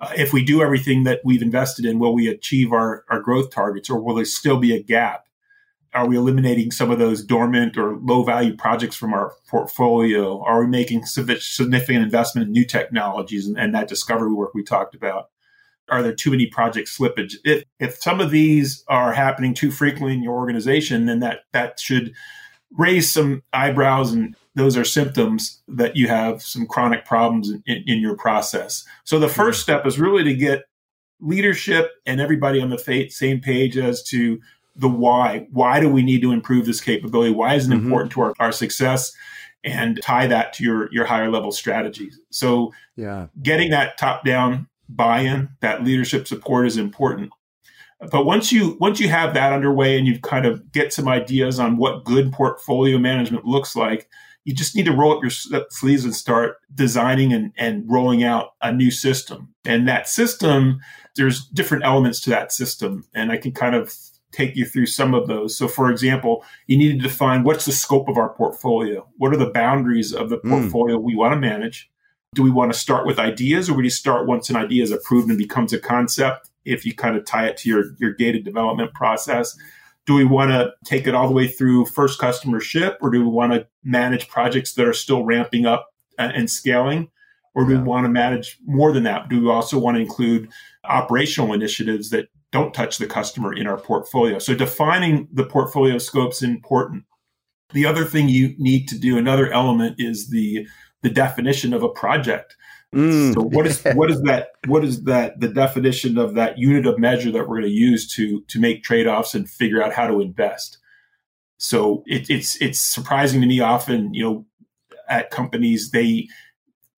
uh, 0.00 0.12
if 0.16 0.32
we 0.32 0.44
do 0.44 0.62
everything 0.62 1.04
that 1.04 1.20
we've 1.24 1.42
invested 1.42 1.84
in, 1.84 1.98
will 1.98 2.14
we 2.14 2.28
achieve 2.28 2.72
our, 2.72 3.04
our 3.08 3.20
growth 3.20 3.50
targets 3.50 3.88
or 3.88 4.00
will 4.00 4.16
there 4.16 4.24
still 4.24 4.58
be 4.58 4.74
a 4.74 4.82
gap? 4.82 5.26
Are 5.94 6.08
we 6.08 6.16
eliminating 6.16 6.70
some 6.70 6.90
of 6.90 6.98
those 6.98 7.22
dormant 7.22 7.76
or 7.76 7.96
low 7.98 8.22
value 8.22 8.56
projects 8.56 8.96
from 8.96 9.12
our 9.12 9.34
portfolio? 9.48 10.42
Are 10.42 10.60
we 10.60 10.66
making 10.66 11.04
significant 11.04 12.02
investment 12.02 12.46
in 12.46 12.52
new 12.52 12.64
technologies 12.64 13.46
and, 13.46 13.58
and 13.58 13.74
that 13.74 13.88
discovery 13.88 14.32
work 14.32 14.54
we 14.54 14.62
talked 14.62 14.94
about? 14.94 15.28
are 15.92 16.02
there 16.02 16.14
too 16.14 16.30
many 16.30 16.46
project 16.46 16.88
slippage? 16.88 17.34
If 17.44 17.64
if 17.78 17.96
some 17.96 18.20
of 18.20 18.30
these 18.30 18.84
are 18.88 19.12
happening 19.12 19.52
too 19.52 19.70
frequently 19.70 20.14
in 20.14 20.22
your 20.22 20.34
organization, 20.34 21.06
then 21.06 21.20
that 21.20 21.40
that 21.52 21.78
should 21.78 22.14
raise 22.76 23.12
some 23.12 23.42
eyebrows 23.52 24.12
and 24.12 24.34
those 24.54 24.76
are 24.76 24.84
symptoms 24.84 25.62
that 25.68 25.96
you 25.96 26.08
have 26.08 26.42
some 26.42 26.66
chronic 26.66 27.04
problems 27.04 27.50
in, 27.50 27.62
in, 27.66 27.84
in 27.86 28.00
your 28.00 28.16
process. 28.16 28.84
So 29.04 29.18
the 29.18 29.28
first 29.28 29.60
mm-hmm. 29.60 29.72
step 29.72 29.86
is 29.86 29.98
really 29.98 30.24
to 30.24 30.34
get 30.34 30.64
leadership 31.20 31.90
and 32.06 32.20
everybody 32.20 32.60
on 32.60 32.70
the 32.70 33.08
same 33.10 33.40
page 33.40 33.76
as 33.76 34.02
to 34.04 34.40
the 34.76 34.88
why. 34.88 35.46
Why 35.50 35.80
do 35.80 35.88
we 35.88 36.02
need 36.02 36.22
to 36.22 36.32
improve 36.32 36.66
this 36.66 36.80
capability? 36.80 37.32
Why 37.32 37.54
is 37.54 37.66
it 37.66 37.70
mm-hmm. 37.70 37.84
important 37.84 38.12
to 38.12 38.22
our, 38.22 38.34
our 38.38 38.52
success? 38.52 39.12
And 39.64 40.00
tie 40.02 40.26
that 40.26 40.52
to 40.54 40.64
your 40.64 40.92
your 40.92 41.04
higher 41.04 41.30
level 41.30 41.52
strategies. 41.52 42.18
So 42.30 42.72
yeah, 42.96 43.28
getting 43.42 43.70
that 43.70 43.96
top 43.96 44.24
down 44.24 44.66
buy-in, 44.88 45.50
that 45.60 45.84
leadership 45.84 46.26
support 46.26 46.66
is 46.66 46.76
important. 46.76 47.30
But 48.10 48.24
once 48.24 48.50
you 48.50 48.76
once 48.80 48.98
you 48.98 49.08
have 49.08 49.34
that 49.34 49.52
underway 49.52 49.96
and 49.96 50.06
you've 50.06 50.22
kind 50.22 50.46
of 50.46 50.72
get 50.72 50.92
some 50.92 51.06
ideas 51.06 51.60
on 51.60 51.76
what 51.76 52.04
good 52.04 52.32
portfolio 52.32 52.98
management 52.98 53.44
looks 53.44 53.76
like, 53.76 54.08
you 54.44 54.52
just 54.52 54.74
need 54.74 54.86
to 54.86 54.92
roll 54.92 55.16
up 55.16 55.22
your 55.22 55.30
sleeves 55.70 56.04
and 56.04 56.14
start 56.14 56.56
designing 56.74 57.32
and, 57.32 57.52
and 57.56 57.84
rolling 57.88 58.24
out 58.24 58.54
a 58.60 58.72
new 58.72 58.90
system. 58.90 59.54
And 59.64 59.86
that 59.86 60.08
system, 60.08 60.80
there's 61.14 61.46
different 61.46 61.84
elements 61.84 62.20
to 62.22 62.30
that 62.30 62.52
system. 62.52 63.04
And 63.14 63.30
I 63.30 63.36
can 63.36 63.52
kind 63.52 63.76
of 63.76 63.94
take 64.32 64.56
you 64.56 64.64
through 64.64 64.86
some 64.86 65.14
of 65.14 65.28
those. 65.28 65.56
So, 65.56 65.68
for 65.68 65.90
example, 65.90 66.44
you 66.66 66.76
need 66.76 66.92
to 66.92 67.08
define 67.08 67.44
what's 67.44 67.66
the 67.66 67.72
scope 67.72 68.08
of 68.08 68.16
our 68.16 68.30
portfolio? 68.30 69.06
What 69.18 69.32
are 69.32 69.36
the 69.38 69.50
boundaries 69.50 70.12
of 70.12 70.30
the 70.30 70.38
hmm. 70.38 70.50
portfolio 70.50 70.98
mm. 70.98 71.02
we 71.02 71.14
want 71.14 71.32
to 71.32 71.40
manage? 71.40 71.90
Do 72.34 72.42
we 72.42 72.50
want 72.50 72.72
to 72.72 72.78
start 72.78 73.06
with 73.06 73.18
ideas 73.18 73.68
or 73.68 73.74
would 73.74 73.84
you 73.84 73.90
start 73.90 74.26
once 74.26 74.48
an 74.48 74.56
idea 74.56 74.82
is 74.82 74.90
approved 74.90 75.28
and 75.28 75.38
becomes 75.38 75.72
a 75.72 75.78
concept? 75.78 76.48
If 76.64 76.86
you 76.86 76.94
kind 76.94 77.16
of 77.16 77.26
tie 77.26 77.46
it 77.46 77.58
to 77.58 77.68
your, 77.68 77.84
your 77.98 78.14
gated 78.14 78.44
development 78.44 78.94
process, 78.94 79.54
do 80.06 80.14
we 80.14 80.24
want 80.24 80.50
to 80.50 80.72
take 80.84 81.06
it 81.06 81.14
all 81.14 81.28
the 81.28 81.34
way 81.34 81.46
through 81.46 81.86
first 81.86 82.18
customer 82.18 82.60
ship 82.60 82.96
or 83.02 83.10
do 83.10 83.20
we 83.20 83.28
want 83.28 83.52
to 83.52 83.66
manage 83.84 84.28
projects 84.28 84.72
that 84.74 84.86
are 84.86 84.94
still 84.94 85.24
ramping 85.24 85.66
up 85.66 85.92
and 86.18 86.50
scaling? 86.50 87.10
Or 87.54 87.66
do 87.66 87.72
yeah. 87.72 87.80
we 87.80 87.84
want 87.84 88.06
to 88.06 88.08
manage 88.08 88.58
more 88.64 88.92
than 88.92 89.02
that? 89.02 89.28
Do 89.28 89.42
we 89.42 89.50
also 89.50 89.78
want 89.78 89.96
to 89.96 90.00
include 90.00 90.48
operational 90.84 91.52
initiatives 91.52 92.10
that 92.10 92.28
don't 92.52 92.74
touch 92.74 92.98
the 92.98 93.06
customer 93.06 93.52
in 93.52 93.66
our 93.66 93.78
portfolio? 93.78 94.38
So 94.38 94.54
defining 94.54 95.28
the 95.32 95.44
portfolio 95.44 95.98
scope 95.98 96.32
is 96.32 96.42
important. 96.42 97.04
The 97.72 97.86
other 97.86 98.04
thing 98.04 98.28
you 98.28 98.54
need 98.58 98.86
to 98.88 98.98
do, 98.98 99.18
another 99.18 99.50
element 99.50 99.96
is 99.98 100.30
the 100.30 100.68
the 101.02 101.10
definition 101.10 101.72
of 101.72 101.82
a 101.82 101.88
project. 101.88 102.54
Mm. 102.94 103.34
So 103.34 103.40
what 103.40 103.66
is 103.66 103.82
what 103.94 104.10
is 104.10 104.20
that 104.22 104.48
what 104.66 104.84
is 104.84 105.04
that 105.04 105.40
the 105.40 105.48
definition 105.48 106.18
of 106.18 106.34
that 106.34 106.58
unit 106.58 106.86
of 106.86 106.98
measure 106.98 107.32
that 107.32 107.48
we're 107.48 107.60
going 107.60 107.62
to 107.62 107.70
use 107.70 108.06
to 108.14 108.42
to 108.42 108.60
make 108.60 108.84
trade-offs 108.84 109.34
and 109.34 109.48
figure 109.48 109.82
out 109.82 109.94
how 109.94 110.06
to 110.06 110.20
invest? 110.20 110.78
So 111.56 112.04
it, 112.06 112.28
it's 112.28 112.60
it's 112.60 112.80
surprising 112.80 113.40
to 113.40 113.46
me 113.46 113.60
often, 113.60 114.12
you 114.12 114.22
know, 114.22 114.46
at 115.08 115.30
companies 115.30 115.90
they 115.90 116.28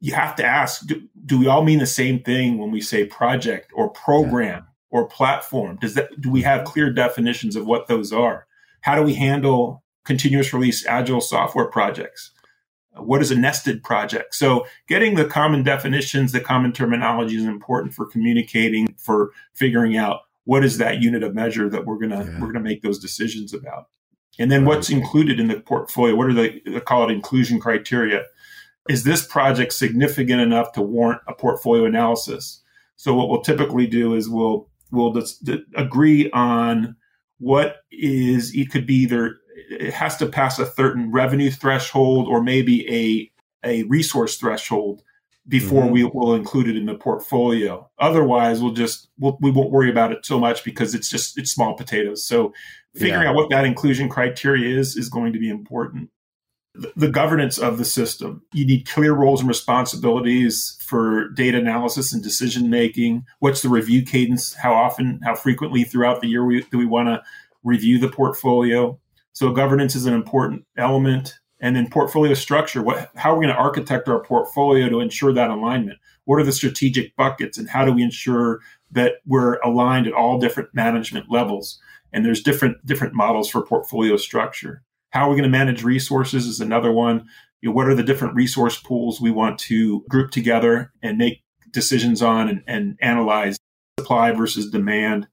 you 0.00 0.14
have 0.14 0.34
to 0.36 0.44
ask 0.44 0.84
do, 0.86 1.00
do 1.24 1.38
we 1.38 1.46
all 1.46 1.62
mean 1.62 1.78
the 1.78 1.86
same 1.86 2.20
thing 2.20 2.58
when 2.58 2.72
we 2.72 2.80
say 2.80 3.06
project 3.06 3.70
or 3.74 3.88
program 3.90 4.64
yeah. 4.66 4.73
Or 4.94 5.08
platform? 5.08 5.76
Does 5.80 5.94
that 5.94 6.20
do 6.20 6.30
we 6.30 6.42
have 6.42 6.60
mm-hmm. 6.60 6.72
clear 6.72 6.92
definitions 6.92 7.56
of 7.56 7.66
what 7.66 7.88
those 7.88 8.12
are? 8.12 8.46
How 8.82 8.94
do 8.94 9.02
we 9.02 9.14
handle 9.14 9.82
continuous 10.04 10.52
release 10.52 10.86
agile 10.86 11.20
software 11.20 11.66
projects? 11.66 12.30
what 12.96 13.20
is 13.20 13.32
a 13.32 13.36
nested 13.36 13.82
project? 13.82 14.36
So 14.36 14.68
getting 14.86 15.16
the 15.16 15.24
common 15.24 15.64
definitions, 15.64 16.30
the 16.30 16.38
common 16.38 16.70
terminology 16.70 17.34
is 17.34 17.42
important 17.42 17.92
for 17.92 18.06
communicating, 18.06 18.94
for 18.96 19.32
figuring 19.52 19.96
out 19.96 20.20
what 20.44 20.64
is 20.64 20.78
that 20.78 21.02
unit 21.02 21.24
of 21.24 21.34
measure 21.34 21.68
that 21.68 21.86
we're 21.86 21.98
gonna 21.98 22.24
yeah. 22.24 22.40
we're 22.40 22.52
gonna 22.52 22.60
make 22.60 22.82
those 22.82 23.00
decisions 23.00 23.52
about. 23.52 23.88
And 24.38 24.48
then 24.48 24.64
right. 24.64 24.76
what's 24.76 24.90
included 24.90 25.40
in 25.40 25.48
the 25.48 25.58
portfolio? 25.58 26.14
What 26.14 26.28
are 26.28 26.34
the 26.34 26.62
they 26.64 26.78
call 26.78 27.08
it 27.08 27.12
inclusion 27.12 27.58
criteria? 27.58 28.26
Is 28.88 29.02
this 29.02 29.26
project 29.26 29.72
significant 29.72 30.40
enough 30.40 30.70
to 30.74 30.82
warrant 30.82 31.22
a 31.26 31.34
portfolio 31.34 31.84
analysis? 31.84 32.62
So 32.94 33.12
what 33.12 33.28
we'll 33.28 33.42
typically 33.42 33.88
do 33.88 34.14
is 34.14 34.28
we'll 34.28 34.68
we'll 34.94 35.12
just 35.12 35.48
agree 35.76 36.30
on 36.30 36.96
what 37.38 37.78
is 37.90 38.54
it 38.54 38.70
could 38.70 38.86
be 38.86 38.94
either 38.94 39.38
it 39.70 39.92
has 39.92 40.16
to 40.16 40.26
pass 40.26 40.58
a 40.58 40.70
certain 40.72 41.10
revenue 41.10 41.50
threshold 41.50 42.28
or 42.28 42.42
maybe 42.42 42.88
a 42.90 43.30
a 43.68 43.82
resource 43.84 44.36
threshold 44.36 45.02
before 45.46 45.84
mm-hmm. 45.84 45.92
we 45.92 46.04
will 46.04 46.34
include 46.34 46.68
it 46.68 46.76
in 46.76 46.86
the 46.86 46.94
portfolio. 46.94 47.88
Otherwise, 47.98 48.62
we'll 48.62 48.72
just 48.72 49.08
we'll, 49.18 49.36
we 49.40 49.50
won't 49.50 49.70
worry 49.70 49.90
about 49.90 50.12
it 50.12 50.24
so 50.24 50.38
much 50.38 50.64
because 50.64 50.94
it's 50.94 51.08
just 51.08 51.38
it's 51.38 51.50
small 51.50 51.74
potatoes. 51.74 52.24
So 52.24 52.52
figuring 52.94 53.22
yeah. 53.22 53.30
out 53.30 53.34
what 53.34 53.50
that 53.50 53.64
inclusion 53.64 54.08
criteria 54.08 54.78
is 54.78 54.96
is 54.96 55.08
going 55.08 55.32
to 55.32 55.38
be 55.38 55.50
important. 55.50 56.10
The, 56.96 57.08
governance 57.08 57.56
of 57.56 57.78
the 57.78 57.84
system. 57.84 58.42
You 58.52 58.66
need 58.66 58.88
clear 58.88 59.12
roles 59.12 59.40
and 59.40 59.48
responsibilities 59.48 60.76
for 60.80 61.28
data 61.28 61.58
analysis 61.58 62.12
and 62.12 62.22
decision 62.22 62.68
making. 62.68 63.24
What's 63.38 63.62
the 63.62 63.68
review 63.68 64.02
cadence? 64.02 64.54
How 64.54 64.74
often? 64.74 65.20
How 65.22 65.36
frequently 65.36 65.84
throughout 65.84 66.20
the 66.20 66.26
year 66.26 66.44
we, 66.44 66.62
do 66.62 66.78
we 66.78 66.86
want 66.86 67.08
to 67.08 67.22
review 67.62 68.00
the 68.00 68.08
portfolio? 68.08 68.98
So 69.32 69.52
governance 69.52 69.94
is 69.94 70.06
an 70.06 70.14
important 70.14 70.64
element. 70.76 71.38
And 71.60 71.76
then 71.76 71.88
portfolio 71.88 72.34
structure, 72.34 72.82
what, 72.82 73.10
how 73.16 73.32
are 73.32 73.38
we 73.38 73.46
going 73.46 73.54
to 73.54 73.60
architect 73.60 74.08
our 74.08 74.22
portfolio 74.22 74.88
to 74.88 75.00
ensure 75.00 75.32
that 75.32 75.50
alignment? 75.50 75.98
What 76.24 76.40
are 76.40 76.44
the 76.44 76.52
strategic 76.52 77.14
buckets 77.16 77.56
and 77.56 77.68
how 77.68 77.84
do 77.84 77.92
we 77.92 78.02
ensure 78.02 78.60
that 78.90 79.14
we're 79.26 79.58
aligned 79.60 80.06
at 80.06 80.12
all 80.12 80.38
different 80.38 80.74
management 80.74 81.30
levels? 81.30 81.80
And 82.12 82.24
there's 82.24 82.42
different, 82.42 82.84
different 82.84 83.14
models 83.14 83.48
for 83.48 83.64
portfolio 83.64 84.16
structure. 84.16 84.82
How 85.14 85.28
are 85.28 85.30
we 85.30 85.36
going 85.36 85.44
to 85.44 85.58
manage 85.58 85.84
resources 85.84 86.44
is 86.44 86.58
another 86.58 86.90
one. 86.90 87.28
You 87.60 87.68
know, 87.68 87.74
what 87.76 87.86
are 87.86 87.94
the 87.94 88.02
different 88.02 88.34
resource 88.34 88.80
pools 88.80 89.20
we 89.20 89.30
want 89.30 89.60
to 89.60 90.04
group 90.08 90.32
together 90.32 90.92
and 91.04 91.16
make 91.16 91.44
decisions 91.70 92.20
on 92.20 92.48
and, 92.48 92.64
and 92.66 92.98
analyze 93.00 93.56
supply 93.96 94.32
versus 94.32 94.68
demand? 94.70 95.28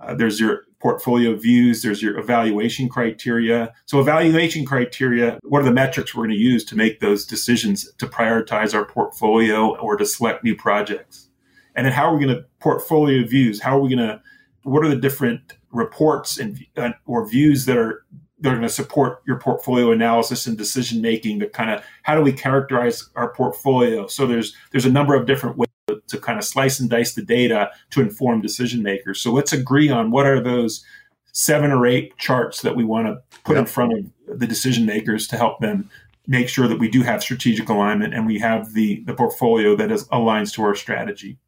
Uh, 0.00 0.14
there's 0.14 0.40
your 0.40 0.62
portfolio 0.80 1.36
views, 1.36 1.82
there's 1.82 2.00
your 2.00 2.18
evaluation 2.18 2.88
criteria. 2.88 3.74
So, 3.84 4.00
evaluation 4.00 4.64
criteria, 4.64 5.38
what 5.42 5.60
are 5.60 5.66
the 5.66 5.72
metrics 5.72 6.14
we're 6.14 6.24
going 6.24 6.36
to 6.36 6.42
use 6.42 6.64
to 6.64 6.76
make 6.76 7.00
those 7.00 7.26
decisions 7.26 7.92
to 7.98 8.06
prioritize 8.06 8.72
our 8.72 8.86
portfolio 8.86 9.76
or 9.76 9.96
to 9.98 10.06
select 10.06 10.42
new 10.42 10.56
projects? 10.56 11.28
And 11.76 11.84
then, 11.84 11.92
how 11.92 12.06
are 12.06 12.16
we 12.16 12.24
going 12.24 12.34
to 12.34 12.46
portfolio 12.60 13.26
views? 13.26 13.60
How 13.60 13.76
are 13.76 13.80
we 13.80 13.94
going 13.94 14.08
to, 14.08 14.22
what 14.62 14.82
are 14.86 14.88
the 14.88 14.96
different 14.96 15.58
reports 15.70 16.38
and 16.38 16.58
uh, 16.78 16.92
or 17.04 17.28
views 17.28 17.66
that 17.66 17.76
are 17.76 18.06
they're 18.40 18.52
going 18.52 18.62
to 18.62 18.68
support 18.68 19.22
your 19.26 19.38
portfolio 19.38 19.90
analysis 19.90 20.46
and 20.46 20.56
decision 20.56 21.02
making 21.02 21.40
to 21.40 21.48
kind 21.48 21.70
of 21.70 21.82
how 22.02 22.14
do 22.14 22.22
we 22.22 22.32
characterize 22.32 23.08
our 23.16 23.32
portfolio 23.34 24.06
so 24.06 24.26
there's 24.26 24.54
there's 24.70 24.86
a 24.86 24.90
number 24.90 25.14
of 25.14 25.26
different 25.26 25.56
ways 25.56 25.68
to 26.08 26.18
kind 26.18 26.38
of 26.38 26.44
slice 26.44 26.80
and 26.80 26.90
dice 26.90 27.14
the 27.14 27.22
data 27.22 27.70
to 27.90 28.00
inform 28.00 28.40
decision 28.40 28.82
makers. 28.82 29.20
So 29.20 29.32
let's 29.32 29.52
agree 29.52 29.90
on 29.90 30.10
what 30.10 30.26
are 30.26 30.40
those 30.40 30.84
seven 31.32 31.70
or 31.70 31.86
eight 31.86 32.16
charts 32.18 32.62
that 32.62 32.76
we 32.76 32.84
want 32.84 33.06
to 33.06 33.20
put 33.44 33.56
yep. 33.56 33.60
in 33.60 33.66
front 33.66 33.92
of 34.28 34.38
the 34.38 34.46
decision 34.46 34.86
makers 34.86 35.26
to 35.28 35.36
help 35.36 35.60
them 35.60 35.88
make 36.26 36.48
sure 36.48 36.68
that 36.68 36.78
we 36.78 36.90
do 36.90 37.02
have 37.02 37.22
strategic 37.22 37.68
alignment 37.68 38.12
and 38.12 38.26
we 38.26 38.38
have 38.38 38.74
the, 38.74 39.02
the 39.06 39.14
portfolio 39.14 39.74
that 39.76 39.90
is, 39.90 40.06
aligns 40.08 40.52
to 40.52 40.62
our 40.62 40.74
strategy. 40.74 41.38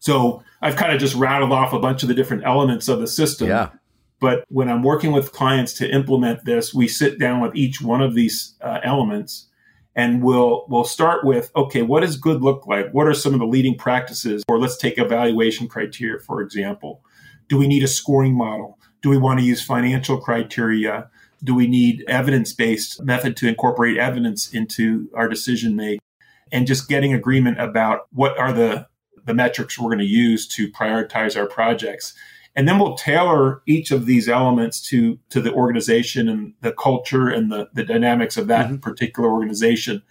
So 0.00 0.42
I've 0.60 0.76
kind 0.76 0.92
of 0.92 1.00
just 1.00 1.14
rattled 1.14 1.52
off 1.52 1.72
a 1.72 1.78
bunch 1.78 2.02
of 2.02 2.08
the 2.08 2.14
different 2.14 2.44
elements 2.44 2.88
of 2.88 3.00
the 3.00 3.06
system. 3.06 3.48
Yeah. 3.48 3.70
But 4.20 4.44
when 4.48 4.68
I'm 4.68 4.82
working 4.82 5.12
with 5.12 5.32
clients 5.32 5.72
to 5.74 5.88
implement 5.88 6.44
this, 6.44 6.74
we 6.74 6.88
sit 6.88 7.18
down 7.18 7.40
with 7.40 7.54
each 7.54 7.80
one 7.80 8.00
of 8.00 8.14
these 8.14 8.54
uh, 8.60 8.80
elements 8.82 9.48
and 9.94 10.22
we'll 10.22 10.64
we'll 10.68 10.84
start 10.84 11.24
with 11.24 11.50
okay 11.56 11.82
what 11.82 12.00
does 12.00 12.16
good 12.16 12.40
look 12.40 12.66
like? 12.66 12.90
What 12.92 13.08
are 13.08 13.14
some 13.14 13.34
of 13.34 13.40
the 13.40 13.46
leading 13.46 13.76
practices? 13.76 14.44
Or 14.48 14.58
let's 14.58 14.76
take 14.76 14.96
evaluation 14.96 15.68
criteria 15.68 16.20
for 16.20 16.40
example. 16.40 17.02
Do 17.48 17.56
we 17.56 17.66
need 17.66 17.82
a 17.82 17.88
scoring 17.88 18.36
model? 18.36 18.78
Do 19.02 19.10
we 19.10 19.18
want 19.18 19.40
to 19.40 19.44
use 19.44 19.62
financial 19.62 20.18
criteria? 20.18 21.10
Do 21.42 21.54
we 21.54 21.66
need 21.66 22.04
evidence-based 22.08 23.02
method 23.02 23.36
to 23.38 23.48
incorporate 23.48 23.96
evidence 23.96 24.52
into 24.52 25.08
our 25.14 25.28
decision 25.28 25.76
making? 25.76 26.00
And 26.50 26.66
just 26.66 26.88
getting 26.88 27.12
agreement 27.12 27.60
about 27.60 28.06
what 28.12 28.38
are 28.38 28.52
the 28.52 28.86
the 29.24 29.34
metrics 29.34 29.78
we're 29.78 29.90
going 29.90 29.98
to 29.98 30.04
use 30.04 30.46
to 30.48 30.70
prioritize 30.70 31.36
our 31.36 31.46
projects 31.46 32.14
and 32.58 32.66
then 32.66 32.80
we'll 32.80 32.96
tailor 32.96 33.62
each 33.66 33.92
of 33.92 34.04
these 34.04 34.28
elements 34.28 34.80
to 34.80 35.16
to 35.30 35.40
the 35.40 35.52
organization 35.52 36.28
and 36.28 36.52
the 36.60 36.72
culture 36.72 37.28
and 37.28 37.52
the, 37.52 37.68
the 37.72 37.84
dynamics 37.84 38.36
of 38.36 38.48
that 38.48 38.66
mm-hmm. 38.66 38.78
particular 38.78 39.30
organization 39.30 40.02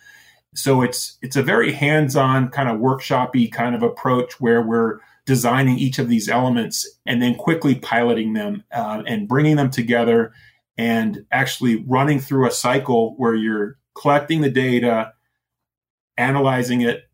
so 0.55 0.81
it's 0.81 1.17
it's 1.21 1.35
a 1.35 1.43
very 1.43 1.73
hands-on 1.73 2.47
kind 2.47 2.69
of 2.69 2.79
workshopy 2.79 3.51
kind 3.51 3.75
of 3.75 3.83
approach 3.83 4.39
where 4.39 4.61
we're 4.61 4.99
designing 5.25 5.77
each 5.77 5.99
of 5.99 6.07
these 6.07 6.29
elements 6.29 6.89
and 7.05 7.21
then 7.21 7.35
quickly 7.35 7.75
piloting 7.75 8.31
them 8.31 8.63
uh, 8.71 9.03
and 9.05 9.27
bringing 9.27 9.57
them 9.57 9.69
together 9.69 10.31
and 10.77 11.25
actually 11.33 11.83
running 11.85 12.17
through 12.17 12.47
a 12.47 12.51
cycle 12.51 13.13
where 13.17 13.35
you're 13.35 13.77
collecting 13.93 14.39
the 14.39 14.49
data 14.49 15.11
analyzing 16.15 16.79
it 16.79 17.09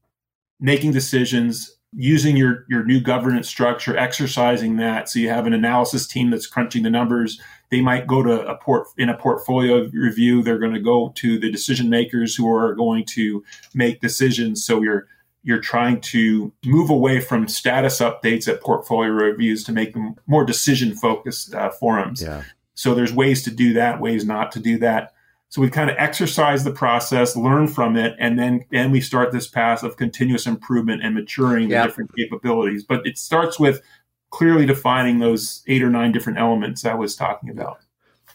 making 0.59 0.91
decisions 0.91 1.75
using 1.95 2.35
your 2.37 2.65
your 2.69 2.83
new 2.83 2.99
governance 2.99 3.47
structure, 3.47 3.97
exercising 3.97 4.77
that. 4.77 5.09
So 5.09 5.19
you 5.19 5.29
have 5.29 5.45
an 5.45 5.53
analysis 5.53 6.07
team 6.07 6.29
that's 6.29 6.47
crunching 6.47 6.83
the 6.83 6.89
numbers. 6.89 7.39
They 7.69 7.81
might 7.81 8.07
go 8.07 8.21
to 8.21 8.47
a 8.47 8.55
port 8.55 8.87
in 8.97 9.09
a 9.09 9.17
portfolio 9.17 9.89
review. 9.93 10.43
They're 10.43 10.59
going 10.59 10.73
to 10.73 10.79
go 10.79 11.11
to 11.15 11.39
the 11.39 11.51
decision 11.51 11.89
makers 11.89 12.35
who 12.35 12.51
are 12.53 12.75
going 12.75 13.05
to 13.13 13.43
make 13.73 14.01
decisions. 14.01 14.63
So 14.65 14.81
you're 14.81 15.07
you're 15.43 15.59
trying 15.59 15.99
to 16.01 16.53
move 16.65 16.89
away 16.89 17.19
from 17.19 17.47
status 17.47 17.99
updates 17.99 18.47
at 18.47 18.61
portfolio 18.61 19.09
reviews 19.09 19.63
to 19.65 19.71
make 19.71 19.93
them 19.93 20.15
more 20.25 20.45
decision 20.45 20.95
focused 20.95 21.53
uh, 21.53 21.69
forums. 21.69 22.21
Yeah. 22.21 22.43
So 22.75 22.95
there's 22.95 23.13
ways 23.13 23.43
to 23.43 23.51
do 23.51 23.73
that, 23.73 23.99
ways 23.99 24.25
not 24.25 24.51
to 24.53 24.59
do 24.59 24.77
that. 24.79 25.13
So 25.53 25.61
we 25.61 25.69
kind 25.69 25.91
of 25.91 25.95
exercise 25.99 26.63
the 26.63 26.71
process, 26.71 27.35
learn 27.35 27.67
from 27.67 27.95
it, 27.95 28.15
and 28.17 28.39
then 28.39 28.65
and 28.71 28.91
we 28.91 28.99
start 28.99 29.31
this 29.31 29.47
path 29.47 29.83
of 29.83 29.97
continuous 29.97 30.47
improvement 30.47 31.03
and 31.03 31.13
maturing 31.13 31.69
the 31.69 31.75
different 31.75 32.09
capabilities. 32.15 32.83
But 32.83 33.05
it 33.05 33.19
starts 33.19 33.59
with 33.59 33.79
clearly 34.31 34.65
defining 34.65 35.19
those 35.19 35.61
eight 35.67 35.83
or 35.83 35.91
nine 35.91 36.11
different 36.11 36.39
elements 36.39 36.85
I 36.85 36.95
was 36.95 37.15
talking 37.15 37.51
about. 37.51 37.77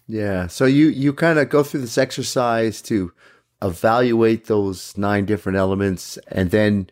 Yeah. 0.06 0.46
So 0.46 0.64
you 0.64 0.90
you 0.90 1.12
kind 1.12 1.40
of 1.40 1.48
go 1.48 1.64
through 1.64 1.80
this 1.80 1.98
exercise 1.98 2.80
to 2.82 3.12
evaluate 3.62 4.44
those 4.44 4.96
nine 4.96 5.24
different 5.24 5.58
elements 5.58 6.18
and 6.28 6.52
then 6.52 6.88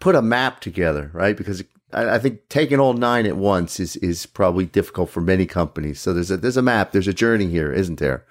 put 0.00 0.14
a 0.14 0.22
map 0.22 0.60
together, 0.60 1.10
right? 1.12 1.36
Because 1.36 1.62
I, 1.92 2.14
I 2.14 2.18
think 2.18 2.48
taking 2.48 2.80
all 2.80 2.94
nine 2.94 3.26
at 3.26 3.36
once 3.36 3.78
is 3.78 3.96
is 3.96 4.24
probably 4.24 4.64
difficult 4.64 5.10
for 5.10 5.20
many 5.20 5.44
companies. 5.44 6.00
So 6.00 6.14
there's 6.14 6.30
a 6.30 6.38
there's 6.38 6.56
a 6.56 6.62
map, 6.62 6.92
there's 6.92 7.08
a 7.08 7.12
journey 7.12 7.50
here, 7.50 7.70
isn't 7.70 7.98
there? 7.98 8.24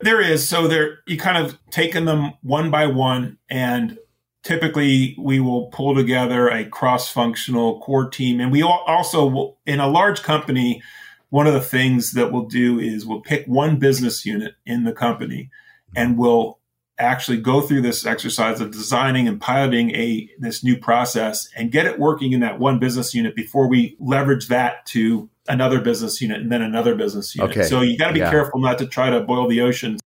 There 0.00 0.20
is. 0.20 0.48
So 0.48 0.68
there, 0.68 0.98
you 1.06 1.16
kind 1.16 1.44
of 1.44 1.58
taken 1.70 2.04
them 2.04 2.34
one 2.42 2.70
by 2.70 2.86
one, 2.86 3.38
and 3.48 3.98
typically 4.42 5.16
we 5.18 5.40
will 5.40 5.66
pull 5.66 5.94
together 5.94 6.48
a 6.48 6.64
cross-functional 6.64 7.80
core 7.80 8.08
team, 8.08 8.40
and 8.40 8.52
we 8.52 8.62
also 8.62 9.26
will, 9.26 9.58
in 9.66 9.80
a 9.80 9.88
large 9.88 10.22
company. 10.22 10.82
One 11.30 11.48
of 11.48 11.54
the 11.54 11.60
things 11.60 12.12
that 12.12 12.30
we'll 12.30 12.44
do 12.44 12.78
is 12.78 13.04
we'll 13.04 13.20
pick 13.20 13.46
one 13.46 13.80
business 13.80 14.24
unit 14.24 14.54
in 14.64 14.84
the 14.84 14.92
company, 14.92 15.50
and 15.96 16.16
we'll 16.16 16.60
actually 16.98 17.38
go 17.38 17.60
through 17.60 17.82
this 17.82 18.06
exercise 18.06 18.60
of 18.60 18.70
designing 18.70 19.26
and 19.26 19.40
piloting 19.40 19.90
a 19.90 20.30
this 20.38 20.62
new 20.62 20.78
process 20.78 21.48
and 21.56 21.72
get 21.72 21.84
it 21.84 21.98
working 21.98 22.32
in 22.32 22.40
that 22.40 22.58
one 22.58 22.78
business 22.78 23.12
unit 23.12 23.34
before 23.34 23.68
we 23.68 23.96
leverage 23.98 24.48
that 24.48 24.86
to 24.86 25.28
another 25.48 25.80
business 25.80 26.20
unit 26.20 26.40
and 26.40 26.50
then 26.50 26.62
another 26.62 26.94
business 26.94 27.34
unit. 27.34 27.50
Okay. 27.50 27.66
So 27.66 27.80
you 27.80 27.98
got 27.98 28.08
to 28.08 28.14
be 28.14 28.20
yeah. 28.20 28.30
careful 28.30 28.60
not 28.60 28.78
to 28.78 28.86
try 28.86 29.10
to 29.10 29.20
boil 29.20 29.48
the 29.48 29.60
ocean. 29.60 29.98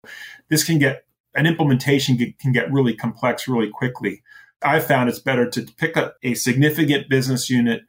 This 0.48 0.64
can 0.64 0.78
get 0.78 1.04
an 1.34 1.46
implementation 1.46 2.16
can 2.40 2.52
get 2.52 2.70
really 2.72 2.94
complex 2.94 3.46
really 3.46 3.70
quickly. 3.70 4.22
I 4.62 4.80
found 4.80 5.08
it's 5.08 5.18
better 5.18 5.48
to 5.48 5.62
pick 5.62 5.96
up 5.96 6.16
a 6.22 6.34
significant 6.34 7.08
business 7.08 7.48
unit, 7.48 7.82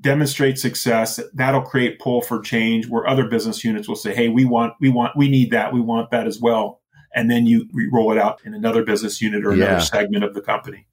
demonstrate 0.00 0.58
success. 0.58 1.20
That'll 1.32 1.62
create 1.62 1.98
pull 1.98 2.22
for 2.22 2.40
change 2.40 2.86
where 2.88 3.06
other 3.08 3.28
business 3.28 3.64
units 3.64 3.88
will 3.88 3.96
say, 3.96 4.14
Hey, 4.14 4.28
we 4.28 4.44
want, 4.44 4.74
we 4.80 4.88
want, 4.88 5.16
we 5.16 5.28
need 5.28 5.50
that. 5.50 5.72
We 5.72 5.80
want 5.80 6.10
that 6.10 6.26
as 6.26 6.40
well 6.40 6.82
and 7.14 7.30
then 7.30 7.46
you 7.46 7.68
roll 7.92 8.12
it 8.12 8.18
out 8.18 8.40
in 8.44 8.54
another 8.54 8.82
business 8.84 9.20
unit 9.20 9.44
or 9.44 9.52
another 9.52 9.72
yeah. 9.72 9.78
segment 9.80 10.24
of 10.24 10.34
the 10.34 10.40
company. 10.40 10.86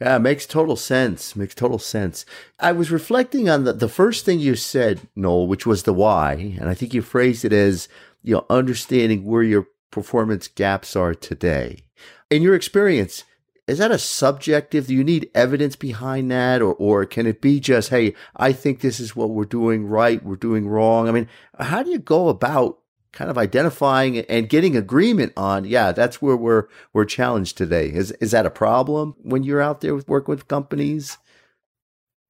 Yeah, 0.00 0.18
makes 0.18 0.46
total 0.46 0.76
sense. 0.76 1.36
Makes 1.36 1.54
total 1.54 1.78
sense. 1.78 2.24
I 2.58 2.72
was 2.72 2.90
reflecting 2.90 3.48
on 3.48 3.64
the, 3.64 3.72
the 3.72 3.88
first 3.88 4.24
thing 4.24 4.38
you 4.38 4.54
said, 4.54 5.00
Noel, 5.16 5.46
which 5.46 5.66
was 5.66 5.82
the 5.82 5.94
why. 5.94 6.56
And 6.60 6.68
I 6.68 6.74
think 6.74 6.94
you 6.94 7.02
phrased 7.02 7.44
it 7.44 7.52
as, 7.52 7.88
you 8.22 8.34
know, 8.34 8.46
understanding 8.50 9.24
where 9.24 9.42
your 9.42 9.68
performance 9.90 10.48
gaps 10.48 10.94
are 10.96 11.14
today. 11.14 11.84
In 12.30 12.42
your 12.42 12.54
experience, 12.54 13.24
is 13.66 13.78
that 13.78 13.90
a 13.90 13.98
subjective? 13.98 14.86
Do 14.86 14.94
you 14.94 15.04
need 15.04 15.30
evidence 15.34 15.76
behind 15.76 16.30
that? 16.30 16.62
Or, 16.62 16.74
or 16.74 17.04
can 17.04 17.26
it 17.26 17.40
be 17.40 17.60
just, 17.60 17.90
hey, 17.90 18.14
I 18.34 18.52
think 18.52 18.80
this 18.80 18.98
is 18.98 19.14
what 19.14 19.30
we're 19.30 19.44
doing 19.44 19.86
right, 19.86 20.24
we're 20.24 20.36
doing 20.36 20.66
wrong? 20.66 21.08
I 21.08 21.12
mean, 21.12 21.28
how 21.58 21.82
do 21.82 21.90
you 21.90 21.98
go 21.98 22.28
about 22.28 22.78
kind 23.12 23.30
of 23.30 23.38
identifying 23.38 24.18
and 24.18 24.48
getting 24.48 24.76
agreement 24.76 25.32
on, 25.36 25.64
yeah, 25.64 25.92
that's 25.92 26.20
where 26.20 26.36
we're 26.36 26.68
we're 26.92 27.04
challenged 27.04 27.56
today. 27.56 27.88
Is 27.88 28.12
is 28.12 28.30
that 28.32 28.46
a 28.46 28.50
problem 28.50 29.14
when 29.22 29.42
you're 29.42 29.62
out 29.62 29.80
there 29.80 29.94
with 29.94 30.08
working 30.08 30.32
with 30.32 30.48
companies? 30.48 31.18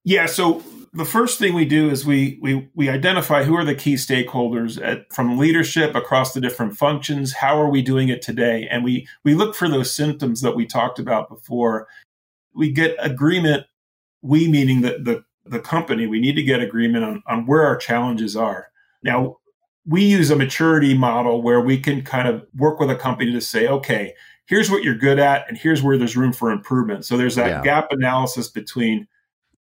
Yeah, 0.04 0.26
so 0.26 0.62
the 0.92 1.04
first 1.04 1.38
thing 1.38 1.54
we 1.54 1.64
do 1.64 1.90
is 1.90 2.06
we 2.06 2.38
we 2.40 2.68
we 2.74 2.88
identify 2.88 3.44
who 3.44 3.54
are 3.54 3.64
the 3.64 3.74
key 3.74 3.94
stakeholders 3.94 4.82
at, 4.82 5.12
from 5.12 5.38
leadership 5.38 5.94
across 5.94 6.32
the 6.32 6.40
different 6.40 6.76
functions. 6.76 7.34
How 7.34 7.60
are 7.60 7.68
we 7.68 7.82
doing 7.82 8.08
it 8.08 8.22
today? 8.22 8.66
And 8.70 8.84
we 8.84 9.06
we 9.24 9.34
look 9.34 9.54
for 9.54 9.68
those 9.68 9.92
symptoms 9.94 10.40
that 10.40 10.56
we 10.56 10.66
talked 10.66 10.98
about 10.98 11.28
before. 11.28 11.88
We 12.54 12.72
get 12.72 12.96
agreement. 12.98 13.66
We 14.22 14.48
meaning 14.48 14.80
the 14.80 14.98
the 14.98 15.24
the 15.44 15.60
company. 15.60 16.06
We 16.06 16.20
need 16.20 16.36
to 16.36 16.42
get 16.42 16.60
agreement 16.60 17.04
on 17.04 17.22
on 17.26 17.46
where 17.46 17.64
our 17.66 17.76
challenges 17.76 18.36
are. 18.36 18.68
Now, 19.02 19.36
we 19.88 20.04
use 20.04 20.30
a 20.30 20.36
maturity 20.36 20.96
model 20.96 21.40
where 21.40 21.60
we 21.60 21.78
can 21.78 22.02
kind 22.02 22.28
of 22.28 22.44
work 22.54 22.78
with 22.78 22.90
a 22.90 22.94
company 22.94 23.32
to 23.32 23.40
say, 23.40 23.66
okay, 23.66 24.14
here's 24.44 24.70
what 24.70 24.82
you're 24.84 24.94
good 24.94 25.18
at, 25.18 25.48
and 25.48 25.56
here's 25.56 25.82
where 25.82 25.96
there's 25.96 26.16
room 26.16 26.32
for 26.32 26.50
improvement. 26.50 27.06
So 27.06 27.16
there's 27.16 27.36
that 27.36 27.48
yeah. 27.48 27.62
gap 27.62 27.88
analysis 27.90 28.48
between 28.48 29.08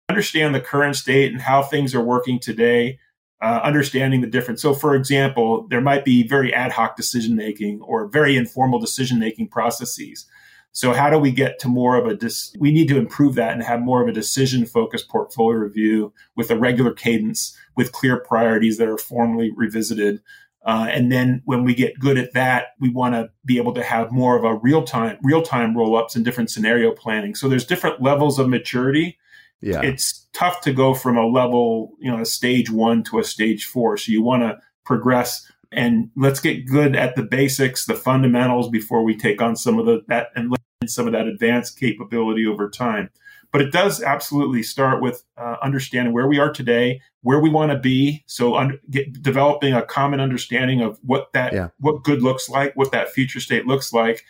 understand 0.08 0.56
the 0.56 0.62
current 0.62 0.96
state 0.96 1.32
and 1.32 1.42
how 1.42 1.64
things 1.64 1.94
are 1.94 2.01
working 2.01 2.40
today, 2.40 2.98
uh, 3.42 3.60
understanding 3.64 4.22
the 4.22 4.28
difference. 4.28 4.62
So, 4.62 4.74
for 4.74 4.96
example, 4.96 5.68
there 5.70 5.82
might 5.82 6.06
be 6.06 6.25
very 6.25 6.54
ad 6.54 6.72
hoc 6.72 6.96
decision 6.96 7.36
making 7.36 7.82
or 7.82 8.08
very 8.08 8.38
informal 8.38 8.80
decision 8.80 9.20
making 9.20 9.50
processes. 9.50 10.28
So, 10.75 10.92
how 10.92 11.09
do 11.09 11.18
we 11.18 11.31
get 11.31 11.57
to 11.59 11.70
more 11.70 11.96
of 11.96 12.05
a 12.05 12.14
dis- 12.14 12.53
we 12.59 12.70
need 12.70 12.90
to 12.90 12.98
improve 12.98 13.35
that 13.35 13.53
and 13.53 13.64
have 13.64 13.79
more 13.79 14.01
of 14.01 14.09
a 14.09 14.11
decision 14.11 14.66
focused 14.66 15.07
portfolio 15.07 15.57
review 15.57 16.11
with 16.35 16.51
a 16.51 16.59
regular 16.59 16.92
cadence 16.92 17.57
with 17.77 17.94
clear 17.94 18.20
priorities 18.20 18.77
that 18.77 18.90
are 18.90 18.98
formally 18.98 19.53
revisited. 19.55 20.22
Uh, 20.66 20.88
and 20.92 21.14
then 21.14 21.42
when 21.46 21.64
we 21.64 21.74
get 21.74 21.98
good 21.98 22.18
at 22.18 22.33
that, 22.33 22.74
we 22.77 22.90
want 22.90 23.16
to 23.16 23.29
be 23.46 23.55
able 23.55 23.74
to 23.74 23.83
have 23.83 24.11
more 24.11 24.35
of 24.35 24.44
a 24.44 24.55
real 24.55 24.83
time, 24.83 25.18
real 25.24 25.42
time 25.42 25.77
roll 25.77 25.96
ups 25.96 26.14
and 26.14 26.25
different 26.25 26.51
scenario 26.51 26.92
planning. 26.92 27.35
So 27.35 27.48
there's 27.48 27.66
different 27.66 28.01
levels 28.01 28.38
of 28.38 28.50
maturity. 28.50 29.18
Yeah. 29.61 29.81
It's 29.81 30.27
tough 30.33 30.59
to 30.61 30.74
go 30.74 30.94
from 30.94 31.16
a 31.16 31.25
level, 31.25 31.94
you 32.01 32.11
know, 32.11 32.20
a 32.20 32.25
stage 32.25 32.70
one 32.70 33.01
to 33.03 33.20
a 33.20 33.24
stage 33.24 33.64
four. 33.64 33.96
So 33.96 34.11
you 34.11 34.22
want 34.22 34.44
to 34.44 34.59
progress 34.83 35.50
and 35.75 36.09
let's 36.16 36.40
get 36.40 36.66
good 36.66 36.96
at 36.96 37.16
the 37.16 37.24
basics, 37.24 37.85
the 37.85 37.96
fundamentals 37.96 38.70
before 38.70 39.03
we 39.03 39.16
take 39.16 39.42
on 39.42 39.55
some 39.55 39.77
of 39.77 39.85
the 39.85 40.01
that 40.07 40.27
and 40.35 40.55
some 40.88 41.05
of 41.05 41.14
that 41.14 41.27
advanced 41.27 41.77
capability 41.77 42.48
over 42.48 42.70
time. 42.70 43.09
But 43.51 43.61
it 43.61 43.72
does 43.72 44.01
absolutely 44.01 44.64
start 44.64 45.01
with 45.01 45.24
uh, 45.38 45.55
understanding 45.61 46.14
where 46.14 46.27
we 46.27 46.40
are 46.40 46.51
today, 46.51 47.01
where 47.22 47.40
we 47.40 47.50
want 47.50 47.72
to 47.72 47.77
be. 47.77 48.24
So 48.25 48.55
un- 48.55 48.79
get, 48.90 49.22
developing 49.22 49.74
a 49.74 49.85
common 49.85 50.20
understanding 50.20 50.81
of 50.81 50.98
what 51.03 51.31
that 51.33 51.53
yeah. 51.53 51.70
what 51.79 52.03
good 52.03 52.22
looks 52.22 52.50
like, 52.50 52.75
what 52.75 52.92
that 52.92 53.09
future 53.09 53.40
state 53.40 53.68
looks 53.68 53.92
like, 53.94 54.24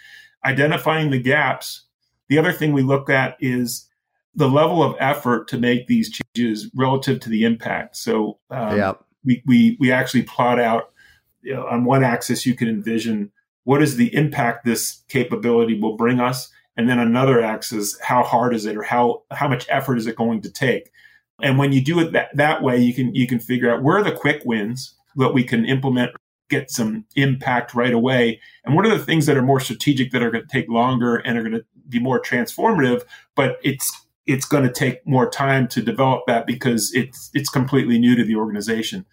identifying 0.43 1.11
the 1.11 1.21
gaps. 1.21 1.85
The 2.27 2.39
other 2.39 2.51
thing 2.51 2.73
we 2.73 2.81
look 2.81 3.09
at 3.09 3.37
is 3.39 3.87
the 4.33 4.49
level 4.49 4.81
of 4.81 4.95
effort 4.99 5.47
to 5.49 5.57
make 5.57 5.87
these 5.87 6.09
changes 6.09 6.71
relative 6.75 7.19
to 7.21 7.29
the 7.29 7.45
impact. 7.45 7.97
So 7.97 8.39
um, 8.49 8.77
yeah. 8.77 8.93
we, 9.23 9.43
we 9.45 9.77
we 9.79 9.91
actually 9.91 10.23
plot 10.23 10.59
out 10.59 10.91
you 11.45 11.53
know, 11.53 11.65
on 11.67 11.85
one 11.85 12.03
axis 12.03 12.45
you 12.45 12.55
can 12.55 12.67
envision 12.67 13.31
what 13.63 13.81
is 13.81 13.95
the 13.95 14.13
impact 14.13 14.65
this 14.65 15.03
capability 15.07 15.79
will 15.79 15.95
bring 15.95 16.19
us 16.19 16.51
and 16.77 16.89
then 16.89 16.99
another 16.99 17.41
axis 17.41 17.97
how 18.01 18.23
hard 18.23 18.53
is 18.53 18.65
it 18.65 18.75
or 18.75 18.83
how 18.83 19.23
how 19.31 19.47
much 19.47 19.65
effort 19.69 19.97
is 19.97 20.07
it 20.07 20.15
going 20.15 20.41
to 20.41 20.51
take? 20.51 20.91
And 21.41 21.57
when 21.57 21.73
you 21.73 21.83
do 21.83 21.99
it 21.99 22.13
that, 22.13 22.29
that 22.35 22.61
way 22.61 22.77
you 22.77 22.93
can 22.93 23.13
you 23.15 23.27
can 23.27 23.39
figure 23.39 23.73
out 23.73 23.83
where 23.83 23.97
are 23.97 24.03
the 24.03 24.11
quick 24.11 24.41
wins 24.45 24.95
that 25.15 25.33
we 25.33 25.43
can 25.43 25.65
implement 25.65 26.11
get 26.49 26.69
some 26.69 27.05
impact 27.15 27.73
right 27.73 27.93
away. 27.93 28.39
And 28.65 28.75
what 28.75 28.85
are 28.85 28.95
the 28.95 29.03
things 29.03 29.25
that 29.25 29.37
are 29.37 29.41
more 29.41 29.59
strategic 29.59 30.11
that 30.11 30.21
are 30.21 30.29
going 30.29 30.45
to 30.45 30.51
take 30.51 30.69
longer 30.69 31.15
and 31.15 31.37
are 31.37 31.41
going 31.41 31.53
to 31.53 31.65
be 31.89 31.99
more 31.99 32.21
transformative 32.21 33.03
but 33.35 33.57
it's 33.63 33.91
it's 34.25 34.45
going 34.45 34.63
to 34.63 34.71
take 34.71 35.05
more 35.05 35.29
time 35.29 35.67
to 35.67 35.81
develop 35.81 36.23
that 36.27 36.47
because 36.47 36.91
it's 36.93 37.29
it's 37.33 37.49
completely 37.49 37.99
new 37.99 38.15
to 38.15 38.23
the 38.23 38.35
organization 38.35 39.05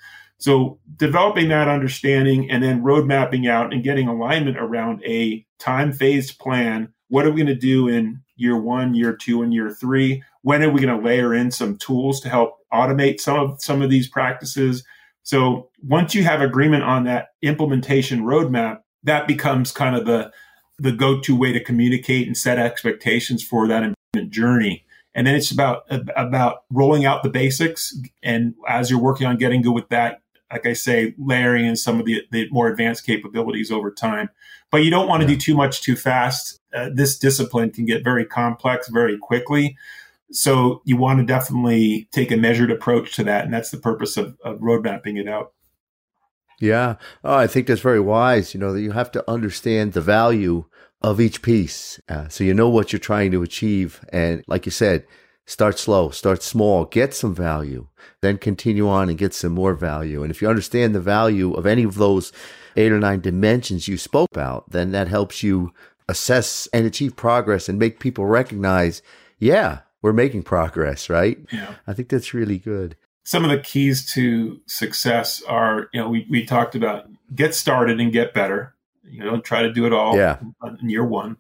so 0.42 0.78
developing 0.96 1.48
that 1.48 1.68
understanding 1.68 2.50
and 2.50 2.62
then 2.62 2.82
road 2.82 3.06
mapping 3.06 3.46
out 3.46 3.72
and 3.72 3.84
getting 3.84 4.08
alignment 4.08 4.58
around 4.58 5.02
a 5.04 5.46
time 5.58 5.92
phased 5.92 6.38
plan 6.38 6.92
what 7.12 7.26
are 7.26 7.30
we 7.30 7.42
going 7.42 7.46
to 7.46 7.54
do 7.54 7.88
in 7.88 8.22
year 8.36 8.58
one, 8.58 8.94
year 8.94 9.14
two, 9.14 9.42
and 9.42 9.52
year 9.52 9.70
three? 9.70 10.22
When 10.40 10.62
are 10.62 10.70
we 10.70 10.80
going 10.80 10.98
to 10.98 11.04
layer 11.06 11.34
in 11.34 11.50
some 11.50 11.76
tools 11.76 12.20
to 12.22 12.30
help 12.30 12.56
automate 12.72 13.20
some 13.20 13.38
of 13.38 13.62
some 13.62 13.82
of 13.82 13.90
these 13.90 14.08
practices? 14.08 14.82
So 15.22 15.68
once 15.82 16.14
you 16.14 16.24
have 16.24 16.40
agreement 16.40 16.84
on 16.84 17.04
that 17.04 17.34
implementation 17.42 18.22
roadmap, 18.22 18.78
that 19.02 19.28
becomes 19.28 19.72
kind 19.72 19.94
of 19.94 20.06
the 20.06 20.32
the 20.78 20.90
go-to 20.90 21.36
way 21.36 21.52
to 21.52 21.62
communicate 21.62 22.26
and 22.26 22.34
set 22.34 22.58
expectations 22.58 23.44
for 23.44 23.68
that 23.68 23.92
journey. 24.30 24.86
And 25.14 25.26
then 25.26 25.34
it's 25.34 25.50
about 25.50 25.82
about 26.16 26.62
rolling 26.70 27.04
out 27.04 27.22
the 27.22 27.28
basics. 27.28 27.94
And 28.22 28.54
as 28.66 28.90
you're 28.90 28.98
working 28.98 29.26
on 29.26 29.36
getting 29.36 29.60
good 29.60 29.74
with 29.74 29.90
that, 29.90 30.21
like 30.52 30.66
I 30.66 30.74
say, 30.74 31.14
layering 31.18 31.64
in 31.64 31.76
some 31.76 31.98
of 31.98 32.06
the, 32.06 32.22
the 32.30 32.48
more 32.50 32.68
advanced 32.68 33.04
capabilities 33.06 33.70
over 33.70 33.90
time. 33.90 34.28
But 34.70 34.84
you 34.84 34.90
don't 34.90 35.08
want 35.08 35.22
to 35.22 35.28
yeah. 35.28 35.34
do 35.34 35.40
too 35.40 35.56
much 35.56 35.82
too 35.82 35.96
fast. 35.96 36.60
Uh, 36.74 36.90
this 36.92 37.18
discipline 37.18 37.70
can 37.70 37.84
get 37.84 38.04
very 38.04 38.24
complex 38.24 38.88
very 38.88 39.18
quickly. 39.18 39.76
So 40.30 40.80
you 40.84 40.96
want 40.96 41.20
to 41.20 41.26
definitely 41.26 42.08
take 42.10 42.30
a 42.30 42.36
measured 42.36 42.70
approach 42.70 43.14
to 43.16 43.24
that. 43.24 43.44
And 43.44 43.52
that's 43.52 43.70
the 43.70 43.78
purpose 43.78 44.16
of, 44.16 44.36
of 44.44 44.62
road 44.62 44.82
mapping 44.82 45.16
it 45.16 45.28
out. 45.28 45.52
Yeah. 46.60 46.96
Oh, 47.24 47.34
I 47.34 47.46
think 47.46 47.66
that's 47.66 47.80
very 47.80 48.00
wise. 48.00 48.54
You 48.54 48.60
know, 48.60 48.72
that 48.72 48.80
you 48.80 48.92
have 48.92 49.10
to 49.12 49.30
understand 49.30 49.92
the 49.92 50.00
value 50.00 50.64
of 51.02 51.20
each 51.20 51.42
piece. 51.42 52.00
Uh, 52.08 52.28
so 52.28 52.44
you 52.44 52.54
know 52.54 52.68
what 52.68 52.92
you're 52.92 53.00
trying 53.00 53.32
to 53.32 53.42
achieve. 53.42 54.00
And 54.12 54.44
like 54.46 54.64
you 54.64 54.72
said, 54.72 55.04
start 55.46 55.78
slow, 55.78 56.10
start 56.10 56.42
small, 56.42 56.84
get 56.84 57.14
some 57.14 57.34
value, 57.34 57.88
then 58.20 58.38
continue 58.38 58.88
on 58.88 59.08
and 59.08 59.18
get 59.18 59.34
some 59.34 59.52
more 59.52 59.74
value. 59.74 60.22
And 60.22 60.30
if 60.30 60.40
you 60.40 60.48
understand 60.48 60.94
the 60.94 61.00
value 61.00 61.52
of 61.54 61.66
any 61.66 61.82
of 61.82 61.96
those 61.96 62.32
eight 62.76 62.92
or 62.92 62.98
nine 62.98 63.20
dimensions 63.20 63.88
you 63.88 63.98
spoke 63.98 64.28
about, 64.32 64.70
then 64.70 64.92
that 64.92 65.08
helps 65.08 65.42
you 65.42 65.72
assess 66.08 66.68
and 66.72 66.86
achieve 66.86 67.16
progress 67.16 67.68
and 67.68 67.78
make 67.78 68.00
people 68.00 68.26
recognize, 68.26 69.02
yeah, 69.38 69.80
we're 70.00 70.12
making 70.12 70.42
progress, 70.42 71.08
right? 71.08 71.38
Yeah. 71.52 71.74
I 71.86 71.94
think 71.94 72.08
that's 72.08 72.34
really 72.34 72.58
good. 72.58 72.96
Some 73.24 73.44
of 73.44 73.50
the 73.50 73.58
keys 73.58 74.04
to 74.14 74.60
success 74.66 75.42
are, 75.46 75.88
you 75.92 76.00
know, 76.00 76.08
we, 76.08 76.26
we 76.28 76.44
talked 76.44 76.74
about 76.74 77.08
get 77.34 77.54
started 77.54 78.00
and 78.00 78.12
get 78.12 78.34
better. 78.34 78.74
You 79.04 79.20
know, 79.20 79.30
don't 79.30 79.44
try 79.44 79.62
to 79.62 79.72
do 79.72 79.86
it 79.86 79.92
all 79.92 80.16
yeah. 80.16 80.38
in 80.80 80.90
year 80.90 81.04
one. 81.04 81.36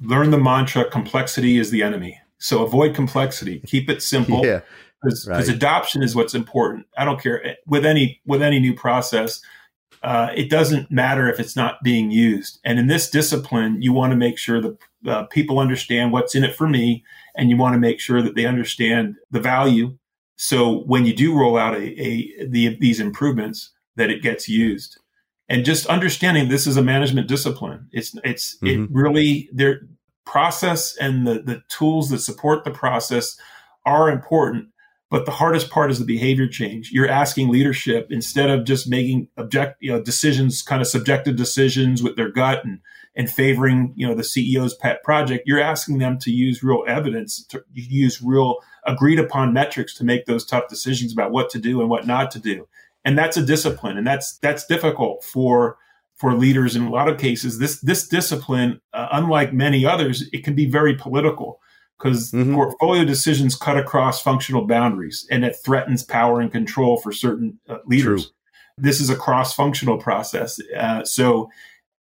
Learn 0.00 0.30
the 0.30 0.38
mantra 0.38 0.88
complexity 0.88 1.58
is 1.58 1.70
the 1.70 1.82
enemy. 1.82 2.21
So 2.42 2.64
avoid 2.64 2.94
complexity. 2.94 3.60
Keep 3.60 3.90
it 3.90 4.02
simple. 4.02 4.44
Yeah. 4.52 4.60
Because 5.04 5.26
right. 5.26 5.48
adoption 5.48 6.04
is 6.04 6.14
what's 6.14 6.32
important. 6.32 6.86
I 6.96 7.04
don't 7.04 7.20
care 7.20 7.56
with 7.66 7.84
any 7.84 8.20
with 8.24 8.40
any 8.40 8.60
new 8.60 8.72
process. 8.72 9.40
Uh, 10.00 10.30
it 10.32 10.48
doesn't 10.48 10.92
matter 10.92 11.28
if 11.28 11.40
it's 11.40 11.56
not 11.56 11.82
being 11.82 12.12
used. 12.12 12.60
And 12.64 12.78
in 12.78 12.86
this 12.86 13.10
discipline, 13.10 13.82
you 13.82 13.92
want 13.92 14.12
to 14.12 14.16
make 14.16 14.38
sure 14.38 14.60
that 14.60 14.78
uh, 15.08 15.24
people 15.24 15.58
understand 15.58 16.12
what's 16.12 16.36
in 16.36 16.44
it 16.44 16.54
for 16.54 16.68
me, 16.68 17.02
and 17.36 17.50
you 17.50 17.56
want 17.56 17.74
to 17.74 17.80
make 17.80 17.98
sure 17.98 18.22
that 18.22 18.36
they 18.36 18.46
understand 18.46 19.16
the 19.32 19.40
value. 19.40 19.98
So 20.36 20.84
when 20.84 21.04
you 21.04 21.12
do 21.16 21.36
roll 21.36 21.56
out 21.56 21.74
a, 21.74 22.00
a 22.00 22.46
the, 22.46 22.76
these 22.78 23.00
improvements, 23.00 23.70
that 23.96 24.10
it 24.10 24.22
gets 24.22 24.48
used 24.48 24.98
and 25.48 25.64
just 25.64 25.86
understanding 25.86 26.48
this 26.48 26.66
is 26.66 26.76
a 26.76 26.82
management 26.82 27.28
discipline. 27.28 27.88
It's 27.92 28.14
it's 28.24 28.56
mm-hmm. 28.56 28.84
it 28.84 28.90
really 28.90 29.50
their 29.52 29.82
process 30.24 30.96
and 30.96 31.26
the 31.26 31.42
the 31.42 31.62
tools 31.68 32.10
that 32.10 32.20
support 32.20 32.64
the 32.64 32.70
process 32.70 33.36
are 33.84 34.10
important. 34.10 34.68
But 35.10 35.26
the 35.26 35.32
hardest 35.32 35.68
part 35.68 35.90
is 35.90 35.98
the 35.98 36.06
behavior 36.06 36.48
change. 36.48 36.90
You're 36.90 37.08
asking 37.08 37.50
leadership 37.50 38.06
instead 38.10 38.48
of 38.48 38.64
just 38.64 38.88
making 38.88 39.28
object 39.36 39.76
you 39.80 39.92
know 39.92 40.02
decisions, 40.02 40.62
kind 40.62 40.80
of 40.80 40.88
subjective 40.88 41.36
decisions 41.36 42.02
with 42.02 42.16
their 42.16 42.30
gut 42.30 42.64
and 42.64 42.80
and 43.14 43.30
favoring 43.30 43.92
you 43.94 44.06
know 44.06 44.14
the 44.14 44.22
CEO's 44.22 44.74
pet 44.74 45.02
project. 45.02 45.44
You're 45.46 45.60
asking 45.60 45.98
them 45.98 46.18
to 46.20 46.30
use 46.30 46.62
real 46.62 46.84
evidence, 46.86 47.44
to 47.46 47.62
use 47.74 48.22
real 48.22 48.58
agreed 48.86 49.18
upon 49.18 49.52
metrics 49.52 49.94
to 49.94 50.04
make 50.04 50.26
those 50.26 50.44
tough 50.44 50.68
decisions 50.68 51.12
about 51.12 51.30
what 51.30 51.50
to 51.50 51.58
do 51.58 51.80
and 51.80 51.90
what 51.90 52.06
not 52.06 52.30
to 52.32 52.38
do 52.38 52.66
and 53.04 53.18
that's 53.18 53.36
a 53.36 53.44
discipline 53.44 53.96
and 53.96 54.06
that's 54.06 54.38
that's 54.38 54.66
difficult 54.66 55.24
for 55.24 55.76
for 56.22 56.34
leaders 56.34 56.76
in 56.76 56.82
a 56.84 56.88
lot 56.90 57.08
of 57.08 57.18
cases 57.18 57.58
this 57.58 57.80
this 57.80 58.06
discipline 58.06 58.80
uh, 58.92 59.08
unlike 59.10 59.52
many 59.52 59.84
others 59.84 60.22
it 60.32 60.44
can 60.44 60.54
be 60.54 60.66
very 60.70 60.94
political 60.94 61.60
because 61.98 62.30
mm-hmm. 62.30 62.54
portfolio 62.54 63.04
decisions 63.04 63.56
cut 63.56 63.76
across 63.76 64.22
functional 64.22 64.64
boundaries 64.64 65.26
and 65.32 65.44
it 65.44 65.56
threatens 65.64 66.04
power 66.04 66.40
and 66.40 66.52
control 66.52 66.96
for 66.96 67.10
certain 67.10 67.58
uh, 67.68 67.78
leaders 67.86 68.26
True. 68.26 68.32
this 68.78 69.00
is 69.00 69.10
a 69.10 69.16
cross 69.16 69.52
functional 69.52 69.98
process 69.98 70.60
uh, 70.78 71.04
so 71.04 71.50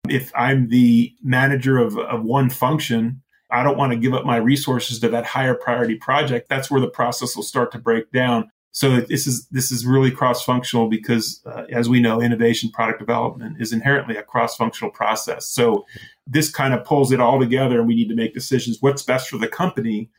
if 0.10 0.30
i'm 0.36 0.68
the 0.68 1.16
manager 1.24 1.78
of, 1.78 1.98
of 1.98 2.22
one 2.22 2.50
function 2.50 3.22
i 3.50 3.64
don't 3.64 3.78
want 3.78 3.94
to 3.94 3.98
give 3.98 4.14
up 4.14 4.26
my 4.26 4.36
resources 4.36 5.00
to 5.00 5.08
that 5.08 5.26
higher 5.26 5.56
priority 5.56 5.96
project 5.96 6.50
that's 6.50 6.70
where 6.70 6.82
the 6.82 6.90
process 6.90 7.34
will 7.34 7.44
start 7.44 7.72
to 7.72 7.80
break 7.80 8.12
down 8.12 8.52
so 8.72 9.02
this 9.02 9.28
is 9.28 9.48
this 9.48 9.72
is 9.72 9.86
really 9.86 10.12
cross 10.12 10.44
functional 10.44 10.88
because, 10.88 11.42
uh, 11.46 11.66
as 11.72 11.90
we 11.90 12.00
know, 12.00 12.22
innovation 12.22 12.70
product 12.72 13.00
development 13.00 13.58
is 13.60 13.74
inherently 13.74 14.16
a 14.16 14.24
cross 14.24 14.56
functional 14.56 14.92
process. 14.92 15.50
So 15.50 15.86
this 16.26 16.50
kind 16.50 16.74
of 16.74 16.86
pulls 16.86 17.12
it 17.12 17.20
all 17.20 17.40
together, 17.40 17.80
and 17.80 17.88
we 17.88 17.96
need 17.96 18.08
to 18.08 18.16
make 18.16 18.34
decisions: 18.34 18.78
what's 18.80 19.04
best 19.04 19.30
for 19.30 19.38
the 19.38 19.50
company 19.50 20.10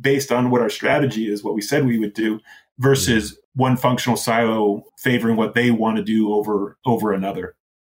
based 0.00 0.32
on 0.32 0.50
what 0.50 0.62
our 0.62 0.70
strategy 0.70 1.30
is, 1.30 1.44
what 1.44 1.54
we 1.54 1.60
said 1.60 1.84
we 1.84 1.98
would 1.98 2.14
do, 2.14 2.40
versus 2.78 3.32
yeah. 3.32 3.38
one 3.54 3.76
functional 3.76 4.16
silo 4.16 4.84
favoring 4.96 5.36
what 5.36 5.54
they 5.54 5.70
want 5.70 5.98
to 5.98 6.02
do 6.02 6.32
over 6.32 6.78
over 6.86 7.12
another. 7.12 7.56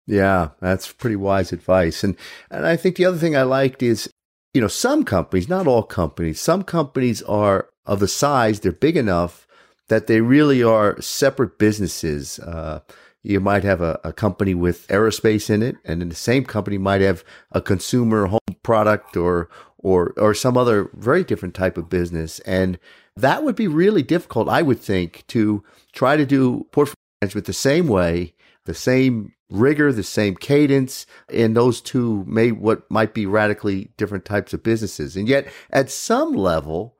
Yeah, 0.06 0.50
that's 0.58 0.90
pretty 0.90 1.16
wise 1.16 1.52
advice. 1.52 2.02
And 2.02 2.16
and 2.50 2.66
I 2.66 2.76
think 2.76 2.96
the 2.96 3.04
other 3.04 3.18
thing 3.18 3.36
I 3.36 3.42
liked 3.42 3.82
is, 3.82 4.10
you 4.54 4.62
know, 4.62 4.68
some 4.68 5.04
companies, 5.04 5.50
not 5.50 5.66
all 5.66 5.82
companies, 5.82 6.40
some 6.40 6.62
companies 6.62 7.20
are 7.24 7.68
of 7.84 8.00
the 8.00 8.08
size, 8.08 8.60
they're 8.60 8.72
big 8.72 8.96
enough 8.96 9.46
that 9.88 10.06
they 10.06 10.20
really 10.20 10.62
are 10.62 11.00
separate 11.00 11.58
businesses. 11.58 12.38
Uh, 12.38 12.80
you 13.22 13.40
might 13.40 13.64
have 13.64 13.80
a, 13.80 13.98
a, 14.04 14.12
company 14.12 14.54
with 14.54 14.86
aerospace 14.88 15.50
in 15.50 15.62
it, 15.62 15.76
and 15.84 16.00
then 16.00 16.08
the 16.08 16.14
same 16.14 16.44
company 16.44 16.78
might 16.78 17.00
have 17.00 17.24
a 17.52 17.60
consumer 17.60 18.26
home 18.26 18.38
product 18.62 19.16
or 19.16 19.48
or 19.78 20.14
or 20.16 20.34
some 20.34 20.56
other 20.56 20.90
very 20.94 21.24
different 21.24 21.54
type 21.54 21.76
of 21.76 21.88
business, 21.88 22.38
and 22.40 22.78
that 23.16 23.42
would 23.42 23.56
be 23.56 23.66
really 23.66 24.02
difficult, 24.02 24.48
I 24.48 24.62
would 24.62 24.80
think, 24.80 25.24
to 25.28 25.64
try 25.92 26.16
to 26.16 26.24
do 26.24 26.66
portfolio 26.70 26.94
management 27.20 27.46
the 27.46 27.52
same 27.52 27.88
way, 27.88 28.34
the 28.64 28.74
same 28.74 29.32
rigor, 29.50 29.92
the 29.92 30.02
same 30.02 30.36
cadence, 30.36 31.06
and 31.32 31.56
those 31.56 31.80
two 31.80 32.24
may 32.26 32.52
what 32.52 32.88
might 32.90 33.14
be 33.14 33.26
radically 33.26 33.90
different 33.96 34.24
types 34.24 34.52
of 34.52 34.62
businesses, 34.62 35.16
and 35.16 35.28
yet 35.28 35.48
at 35.70 35.90
some 35.90 36.32
level 36.34 36.97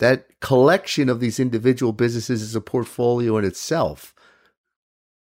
that 0.00 0.26
collection 0.40 1.08
of 1.08 1.20
these 1.20 1.38
individual 1.38 1.92
businesses 1.92 2.42
is 2.42 2.54
a 2.54 2.60
portfolio 2.60 3.38
in 3.38 3.44
itself. 3.44 4.14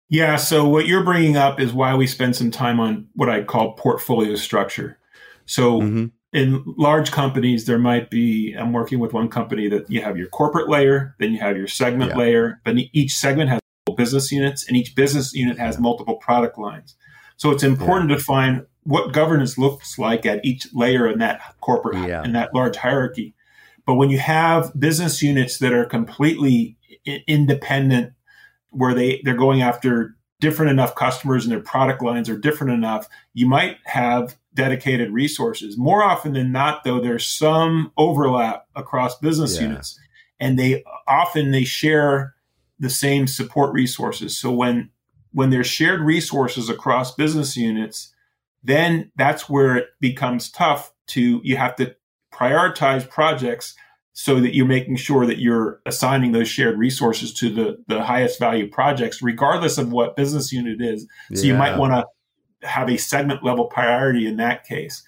Yeah. 0.09 0.37
So 0.37 0.67
what 0.67 0.87
you're 0.87 1.03
bringing 1.03 1.37
up 1.37 1.59
is 1.59 1.71
why 1.71 1.95
we 1.95 2.07
spend 2.07 2.35
some 2.35 2.49
time 2.49 2.79
on 2.79 3.07
what 3.13 3.29
I 3.29 3.43
call 3.43 3.73
portfolio 3.73 4.35
structure. 4.35 4.97
So 5.45 5.81
mm-hmm. 5.81 6.05
in 6.33 6.63
large 6.77 7.11
companies, 7.11 7.65
there 7.65 7.77
might 7.77 8.09
be, 8.09 8.55
I'm 8.57 8.73
working 8.73 8.99
with 8.99 9.13
one 9.13 9.29
company 9.29 9.67
that 9.69 9.89
you 9.91 10.01
have 10.01 10.17
your 10.17 10.27
corporate 10.27 10.67
layer, 10.67 11.15
then 11.19 11.31
you 11.31 11.39
have 11.39 11.57
your 11.57 11.67
segment 11.67 12.11
yeah. 12.11 12.17
layer, 12.17 12.61
but 12.63 12.75
each 12.91 13.11
segment 13.13 13.49
has 13.49 13.59
business 13.95 14.31
units 14.31 14.67
and 14.67 14.77
each 14.77 14.95
business 14.95 15.33
unit 15.33 15.59
has 15.59 15.75
yeah. 15.75 15.81
multiple 15.81 16.15
product 16.15 16.57
lines. 16.57 16.95
So 17.37 17.51
it's 17.51 17.63
important 17.63 18.09
yeah. 18.09 18.17
to 18.17 18.23
find 18.23 18.65
what 18.83 19.13
governance 19.13 19.57
looks 19.57 19.99
like 19.99 20.25
at 20.25 20.43
each 20.43 20.67
layer 20.73 21.07
in 21.07 21.19
that 21.19 21.41
corporate, 21.61 21.95
in 22.25 22.33
that 22.33 22.55
large 22.55 22.77
hierarchy. 22.77 23.35
But 23.89 23.95
when 23.95 24.12
you 24.12 24.19
have 24.19 24.71
business 24.80 25.23
units 25.23 25.58
that 25.58 25.73
are 25.73 25.84
completely 25.84 26.78
I- 27.08 27.23
independent, 27.25 28.13
where 28.69 28.93
they, 28.93 29.19
they're 29.23 29.34
going 29.34 29.63
after 29.63 30.15
different 30.39 30.69
enough 30.69 30.93
customers 30.93 31.43
and 31.43 31.52
their 31.52 31.60
product 31.60 32.04
lines 32.04 32.30
are 32.30 32.38
different 32.38 32.71
enough, 32.71 33.10
you 33.34 33.47
might 33.47 33.78
have 33.86 34.38
dedicated 34.54 35.10
resources. 35.10 35.75
More 35.75 36.04
often 36.04 36.34
than 36.34 36.52
not, 36.52 36.84
though, 36.84 37.02
there's 37.02 37.25
some 37.25 37.91
overlap 37.97 38.67
across 38.75 39.17
business 39.17 39.56
yeah. 39.56 39.69
units, 39.69 39.99
and 40.39 40.60
they 40.60 40.84
often 41.08 41.49
they 41.49 41.63
share 41.63 42.36
the 42.78 42.91
same 42.91 43.25
support 43.25 43.73
resources. 43.73 44.38
So 44.38 44.52
when 44.52 44.91
when 45.32 45.49
there's 45.49 45.65
shared 45.65 46.02
resources 46.02 46.69
across 46.69 47.15
business 47.15 47.58
units, 47.58 48.13
then 48.63 49.12
that's 49.15 49.49
where 49.49 49.78
it 49.78 49.88
becomes 49.99 50.52
tough 50.52 50.93
to 51.08 51.41
you 51.43 51.58
have 51.58 51.75
to 51.78 51.95
prioritize 52.39 53.08
projects 53.10 53.75
so 54.13 54.39
that 54.41 54.54
you're 54.54 54.65
making 54.65 54.97
sure 54.97 55.25
that 55.25 55.39
you're 55.39 55.80
assigning 55.86 56.32
those 56.32 56.47
shared 56.47 56.78
resources 56.78 57.34
to 57.34 57.49
the, 57.54 57.84
the 57.88 58.04
highest 58.04 58.39
value 58.39 58.69
projects, 58.69 59.21
regardless 59.21 59.78
of 59.78 59.91
what 59.91 60.15
business 60.15 60.52
unit 60.52 60.82
is. 60.82 61.08
So 61.34 61.41
yeah. 61.41 61.54
you 61.54 61.58
might 61.58 61.78
want 61.78 61.93
to 61.93 62.67
have 62.67 62.89
a 62.89 62.97
segment 62.97 63.43
level 63.43 63.65
priority 63.65 64.28
in 64.28 64.38
that 64.38 64.65
case. 64.65 65.04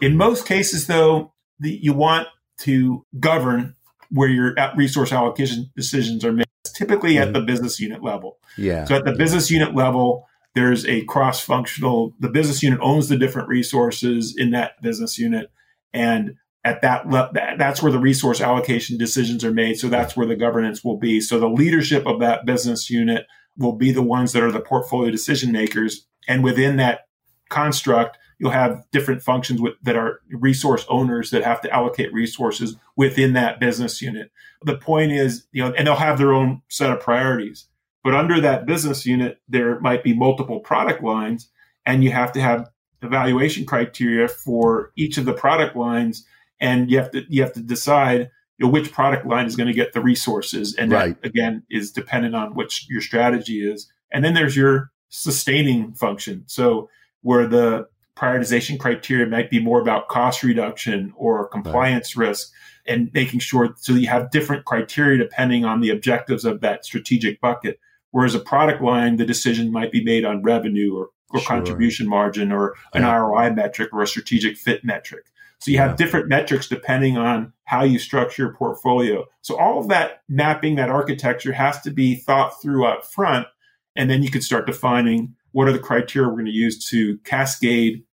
In 0.00 0.16
most 0.16 0.46
cases, 0.46 0.86
though, 0.86 1.32
the, 1.60 1.78
you 1.80 1.92
want 1.92 2.26
to 2.58 3.04
govern 3.20 3.74
where 4.10 4.28
your 4.28 4.54
resource 4.76 5.12
allocation 5.12 5.70
decisions 5.76 6.24
are 6.24 6.32
made, 6.32 6.46
typically 6.64 7.14
mm-hmm. 7.14 7.28
at 7.28 7.32
the 7.34 7.40
business 7.40 7.78
unit 7.78 8.02
level. 8.02 8.38
Yeah. 8.56 8.86
So 8.86 8.96
at 8.96 9.04
the 9.04 9.12
business 9.12 9.50
unit 9.50 9.74
level, 9.74 10.26
there's 10.54 10.84
a 10.86 11.04
cross 11.04 11.40
functional, 11.40 12.14
the 12.18 12.28
business 12.28 12.62
unit 12.62 12.80
owns 12.82 13.08
the 13.08 13.16
different 13.16 13.48
resources 13.48 14.34
in 14.36 14.50
that 14.50 14.80
business 14.82 15.18
unit. 15.18 15.50
And 15.92 16.36
at 16.68 16.82
that 16.82 17.58
that's 17.58 17.82
where 17.82 17.92
the 17.92 17.98
resource 17.98 18.40
allocation 18.40 18.98
decisions 18.98 19.44
are 19.44 19.52
made. 19.52 19.78
So 19.78 19.88
that's 19.88 20.16
where 20.16 20.26
the 20.26 20.36
governance 20.36 20.84
will 20.84 20.98
be. 20.98 21.20
So 21.20 21.38
the 21.38 21.48
leadership 21.48 22.06
of 22.06 22.20
that 22.20 22.44
business 22.44 22.90
unit 22.90 23.26
will 23.56 23.72
be 23.72 23.90
the 23.90 24.02
ones 24.02 24.32
that 24.32 24.42
are 24.42 24.52
the 24.52 24.60
portfolio 24.60 25.10
decision 25.10 25.50
makers. 25.50 26.06
And 26.28 26.44
within 26.44 26.76
that 26.76 27.00
construct 27.48 28.18
you'll 28.38 28.50
have 28.52 28.84
different 28.92 29.20
functions 29.20 29.60
with, 29.60 29.74
that 29.82 29.96
are 29.96 30.20
resource 30.30 30.84
owners 30.88 31.30
that 31.30 31.42
have 31.42 31.60
to 31.60 31.70
allocate 31.70 32.12
resources 32.12 32.76
within 32.94 33.32
that 33.32 33.58
business 33.58 34.00
unit. 34.00 34.30
The 34.62 34.76
point 34.76 35.12
is 35.12 35.46
you 35.52 35.62
know 35.62 35.72
and 35.72 35.86
they'll 35.86 35.96
have 35.96 36.18
their 36.18 36.32
own 36.32 36.62
set 36.68 36.92
of 36.92 37.00
priorities. 37.00 37.66
But 38.04 38.14
under 38.14 38.40
that 38.40 38.66
business 38.66 39.06
unit 39.06 39.40
there 39.48 39.80
might 39.80 40.04
be 40.04 40.14
multiple 40.14 40.60
product 40.60 41.02
lines 41.02 41.50
and 41.86 42.04
you 42.04 42.10
have 42.12 42.32
to 42.32 42.40
have 42.40 42.68
evaluation 43.02 43.64
criteria 43.64 44.28
for 44.28 44.92
each 44.96 45.18
of 45.18 45.24
the 45.24 45.32
product 45.32 45.76
lines 45.76 46.26
and 46.60 46.90
you 46.90 46.98
have 46.98 47.10
to 47.12 47.24
you 47.28 47.42
have 47.42 47.52
to 47.54 47.60
decide 47.60 48.30
you 48.58 48.66
know, 48.66 48.72
which 48.72 48.92
product 48.92 49.26
line 49.26 49.46
is 49.46 49.56
going 49.56 49.68
to 49.68 49.72
get 49.72 49.92
the 49.92 50.00
resources, 50.00 50.74
and 50.74 50.90
right. 50.90 51.20
that 51.20 51.28
again 51.28 51.62
is 51.70 51.92
dependent 51.92 52.34
on 52.34 52.54
what 52.54 52.88
your 52.88 53.00
strategy 53.00 53.68
is. 53.68 53.90
And 54.10 54.24
then 54.24 54.34
there's 54.34 54.56
your 54.56 54.90
sustaining 55.08 55.92
function. 55.94 56.44
So 56.46 56.88
where 57.22 57.46
the 57.46 57.88
prioritization 58.16 58.78
criteria 58.78 59.26
might 59.26 59.48
be 59.48 59.60
more 59.60 59.80
about 59.80 60.08
cost 60.08 60.42
reduction 60.42 61.12
or 61.16 61.46
compliance 61.48 62.16
right. 62.16 62.28
risk 62.28 62.52
and 62.86 63.10
making 63.14 63.38
sure 63.38 63.74
so 63.76 63.92
you 63.92 64.08
have 64.08 64.30
different 64.30 64.64
criteria 64.64 65.18
depending 65.18 65.64
on 65.64 65.80
the 65.80 65.90
objectives 65.90 66.44
of 66.44 66.60
that 66.60 66.84
strategic 66.84 67.40
bucket. 67.40 67.78
Whereas 68.10 68.34
a 68.34 68.40
product 68.40 68.82
line, 68.82 69.16
the 69.16 69.26
decision 69.26 69.70
might 69.70 69.92
be 69.92 70.02
made 70.02 70.24
on 70.24 70.42
revenue 70.42 70.96
or, 70.96 71.10
or 71.30 71.40
sure. 71.40 71.46
contribution 71.46 72.08
margin 72.08 72.50
or 72.50 72.74
an 72.94 73.02
yeah. 73.02 73.14
ROI 73.14 73.52
metric 73.52 73.90
or 73.92 74.02
a 74.02 74.06
strategic 74.06 74.56
fit 74.56 74.84
metric. 74.84 75.26
So 75.60 75.70
you 75.70 75.78
have 75.78 75.90
yeah. 75.90 75.96
different 75.96 76.28
metrics 76.28 76.68
depending 76.68 77.16
on 77.16 77.52
how 77.64 77.84
you 77.84 77.98
structure 77.98 78.44
your 78.44 78.54
portfolio. 78.54 79.24
So 79.42 79.58
all 79.58 79.78
of 79.78 79.88
that 79.88 80.22
mapping, 80.28 80.76
that 80.76 80.90
architecture 80.90 81.52
has 81.52 81.80
to 81.82 81.90
be 81.90 82.16
thought 82.16 82.60
through 82.62 82.86
up 82.86 83.04
front. 83.04 83.46
And 83.96 84.08
then 84.08 84.22
you 84.22 84.30
can 84.30 84.42
start 84.42 84.66
defining 84.66 85.34
what 85.52 85.66
are 85.66 85.72
the 85.72 85.78
criteria 85.78 86.28
we're 86.28 86.34
going 86.34 86.46
to 86.46 86.52
use 86.52 86.88
to 86.90 87.18
cascade 87.18 88.04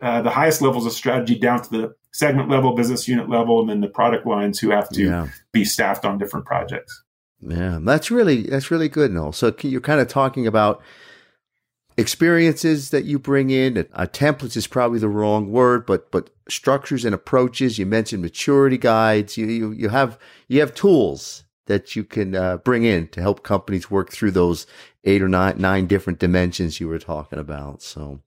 uh, 0.00 0.22
the 0.22 0.30
highest 0.30 0.62
levels 0.62 0.86
of 0.86 0.92
strategy 0.92 1.38
down 1.38 1.62
to 1.62 1.70
the 1.70 1.94
segment 2.12 2.48
level, 2.48 2.74
business 2.74 3.08
unit 3.08 3.28
level, 3.28 3.60
and 3.60 3.68
then 3.68 3.80
the 3.80 3.88
product 3.88 4.26
lines 4.26 4.58
who 4.58 4.70
have 4.70 4.88
to 4.90 5.04
yeah. 5.04 5.28
be 5.52 5.64
staffed 5.64 6.04
on 6.04 6.18
different 6.18 6.46
projects. 6.46 7.02
Yeah, 7.40 7.78
that's 7.82 8.10
really 8.10 8.42
that's 8.42 8.70
really 8.70 8.88
good, 8.88 9.12
Noel. 9.12 9.32
So 9.32 9.54
you're 9.62 9.80
kind 9.80 10.00
of 10.00 10.08
talking 10.08 10.46
about 10.46 10.82
experiences 11.98 12.90
that 12.90 13.04
you 13.04 13.18
bring 13.18 13.50
in. 13.50 13.78
Uh, 13.92 14.06
templates 14.06 14.56
is 14.56 14.66
probably 14.66 14.98
the 14.98 15.08
wrong 15.08 15.50
word, 15.50 15.84
but 15.84 16.10
but 16.10 16.30
structures 16.48 17.04
and 17.04 17.14
approaches. 17.14 17.78
You 17.78 17.84
mentioned 17.84 18.22
maturity 18.22 18.78
guides. 18.78 19.36
You 19.36 19.46
you, 19.46 19.72
you 19.72 19.88
have 19.90 20.18
you 20.46 20.60
have 20.60 20.74
tools 20.74 21.44
that 21.66 21.94
you 21.94 22.04
can 22.04 22.34
uh, 22.34 22.56
bring 22.58 22.84
in 22.84 23.08
to 23.08 23.20
help 23.20 23.42
companies 23.42 23.90
work 23.90 24.10
through 24.10 24.30
those 24.30 24.66
eight 25.04 25.20
or 25.20 25.28
nine 25.28 25.58
nine 25.58 25.86
different 25.86 26.20
dimensions 26.20 26.80
you 26.80 26.88
were 26.88 26.98
talking 26.98 27.38
about. 27.38 27.82
So 27.82 28.20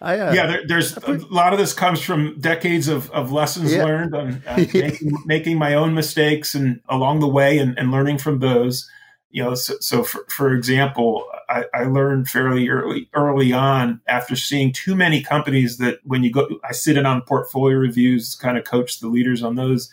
I, 0.00 0.18
uh, 0.18 0.32
yeah, 0.32 0.46
there, 0.46 0.66
there's 0.66 0.96
a 0.96 1.18
lot 1.28 1.52
of 1.52 1.58
this 1.58 1.74
comes 1.74 2.00
from 2.00 2.40
decades 2.40 2.88
of, 2.88 3.10
of 3.10 3.32
lessons 3.32 3.72
yeah. 3.72 3.84
learned 3.84 4.14
on 4.14 4.42
uh, 4.46 4.56
making, 4.72 5.12
making, 5.26 5.58
my 5.58 5.74
own 5.74 5.92
mistakes 5.92 6.54
and 6.54 6.80
along 6.88 7.20
the 7.20 7.28
way 7.28 7.58
and, 7.58 7.78
and 7.78 7.90
learning 7.90 8.16
from 8.16 8.38
those. 8.38 8.88
You 9.28 9.44
know, 9.44 9.54
so, 9.54 9.74
so 9.80 10.02
for, 10.02 10.24
for 10.28 10.54
example, 10.54 11.26
I, 11.50 11.64
I, 11.74 11.84
learned 11.84 12.28
fairly 12.28 12.68
early 12.68 13.08
early 13.12 13.52
on 13.52 14.00
after 14.06 14.36
seeing 14.36 14.72
too 14.72 14.94
many 14.94 15.20
companies 15.20 15.78
that 15.78 15.98
when 16.04 16.22
you 16.22 16.30
go, 16.30 16.48
I 16.64 16.72
sit 16.72 16.96
in 16.96 17.06
on 17.06 17.22
portfolio 17.22 17.76
reviews, 17.76 18.36
kind 18.36 18.56
of 18.56 18.64
coach 18.64 19.00
the 19.00 19.08
leaders 19.08 19.42
on 19.42 19.56
those, 19.56 19.90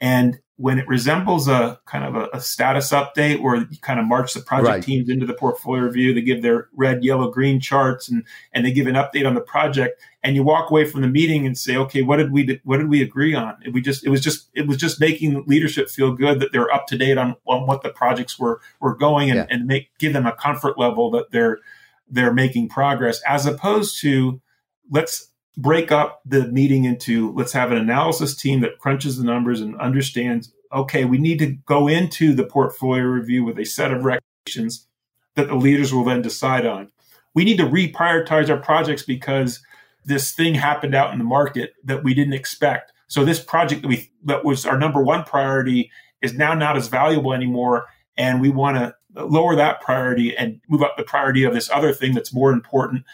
and 0.00 0.40
when 0.60 0.78
it 0.78 0.86
resembles 0.86 1.48
a 1.48 1.80
kind 1.86 2.04
of 2.04 2.14
a, 2.14 2.28
a, 2.36 2.40
status 2.40 2.92
update 2.92 3.40
where 3.40 3.56
you 3.56 3.78
kind 3.80 3.98
of 3.98 4.04
march 4.04 4.34
the 4.34 4.40
project 4.40 4.68
right. 4.68 4.82
teams 4.82 5.08
into 5.08 5.24
the 5.24 5.32
portfolio 5.32 5.82
review, 5.82 6.12
they 6.12 6.20
give 6.20 6.42
their 6.42 6.68
red, 6.74 7.02
yellow, 7.02 7.30
green 7.30 7.58
charts 7.58 8.10
and, 8.10 8.26
and 8.52 8.66
they 8.66 8.70
give 8.70 8.86
an 8.86 8.94
update 8.94 9.26
on 9.26 9.34
the 9.34 9.40
project 9.40 9.98
and 10.22 10.36
you 10.36 10.42
walk 10.42 10.70
away 10.70 10.84
from 10.84 11.00
the 11.00 11.08
meeting 11.08 11.46
and 11.46 11.56
say, 11.56 11.76
okay, 11.76 12.02
what 12.02 12.18
did 12.18 12.30
we, 12.30 12.60
what 12.64 12.76
did 12.76 12.90
we 12.90 13.00
agree 13.00 13.34
on? 13.34 13.56
It, 13.64 13.72
we 13.72 13.80
just, 13.80 14.04
it 14.04 14.10
was 14.10 14.20
just, 14.20 14.50
it 14.52 14.68
was 14.68 14.76
just 14.76 15.00
making 15.00 15.44
leadership 15.46 15.88
feel 15.88 16.12
good 16.12 16.40
that 16.40 16.52
they're 16.52 16.70
up 16.70 16.86
to 16.88 16.98
date 16.98 17.16
on, 17.16 17.36
on 17.46 17.66
what 17.66 17.80
the 17.80 17.88
projects 17.88 18.38
were, 18.38 18.60
were 18.80 18.94
going 18.94 19.30
and, 19.30 19.38
yeah. 19.38 19.46
and 19.48 19.66
make, 19.66 19.88
give 19.98 20.12
them 20.12 20.26
a 20.26 20.32
comfort 20.32 20.78
level 20.78 21.10
that 21.12 21.30
they're, 21.30 21.58
they're 22.06 22.34
making 22.34 22.68
progress 22.68 23.22
as 23.26 23.46
opposed 23.46 23.98
to 24.02 24.42
let's 24.90 25.29
break 25.56 25.90
up 25.90 26.20
the 26.24 26.46
meeting 26.48 26.84
into 26.84 27.32
let's 27.32 27.52
have 27.52 27.72
an 27.72 27.78
analysis 27.78 28.36
team 28.36 28.60
that 28.60 28.78
crunches 28.78 29.16
the 29.16 29.24
numbers 29.24 29.60
and 29.60 29.78
understands 29.80 30.52
okay 30.72 31.04
we 31.04 31.18
need 31.18 31.40
to 31.40 31.46
go 31.66 31.88
into 31.88 32.32
the 32.32 32.44
portfolio 32.44 33.02
review 33.02 33.44
with 33.44 33.58
a 33.58 33.64
set 33.64 33.92
of 33.92 34.04
recommendations 34.04 34.86
that 35.34 35.48
the 35.48 35.54
leaders 35.54 35.92
will 35.92 36.04
then 36.04 36.22
decide 36.22 36.66
on. 36.66 36.90
We 37.34 37.44
need 37.44 37.58
to 37.58 37.64
reprioritize 37.64 38.50
our 38.50 38.58
projects 38.58 39.02
because 39.02 39.62
this 40.04 40.32
thing 40.32 40.54
happened 40.54 40.94
out 40.94 41.12
in 41.12 41.18
the 41.18 41.24
market 41.24 41.74
that 41.84 42.02
we 42.02 42.14
didn't 42.14 42.34
expect. 42.34 42.92
So 43.06 43.24
this 43.24 43.40
project 43.40 43.82
that 43.82 43.88
we 43.88 44.10
that 44.24 44.44
was 44.44 44.66
our 44.66 44.78
number 44.78 45.02
one 45.02 45.24
priority 45.24 45.90
is 46.22 46.34
now 46.34 46.54
not 46.54 46.76
as 46.76 46.88
valuable 46.88 47.32
anymore 47.32 47.86
and 48.16 48.40
we 48.40 48.50
want 48.50 48.76
to 48.76 48.94
lower 49.24 49.56
that 49.56 49.80
priority 49.80 50.36
and 50.36 50.60
move 50.68 50.82
up 50.82 50.96
the 50.96 51.02
priority 51.02 51.44
of 51.44 51.54
this 51.54 51.70
other 51.70 51.92
thing 51.92 52.14
that's 52.14 52.32
more 52.32 52.52
important 52.52 53.04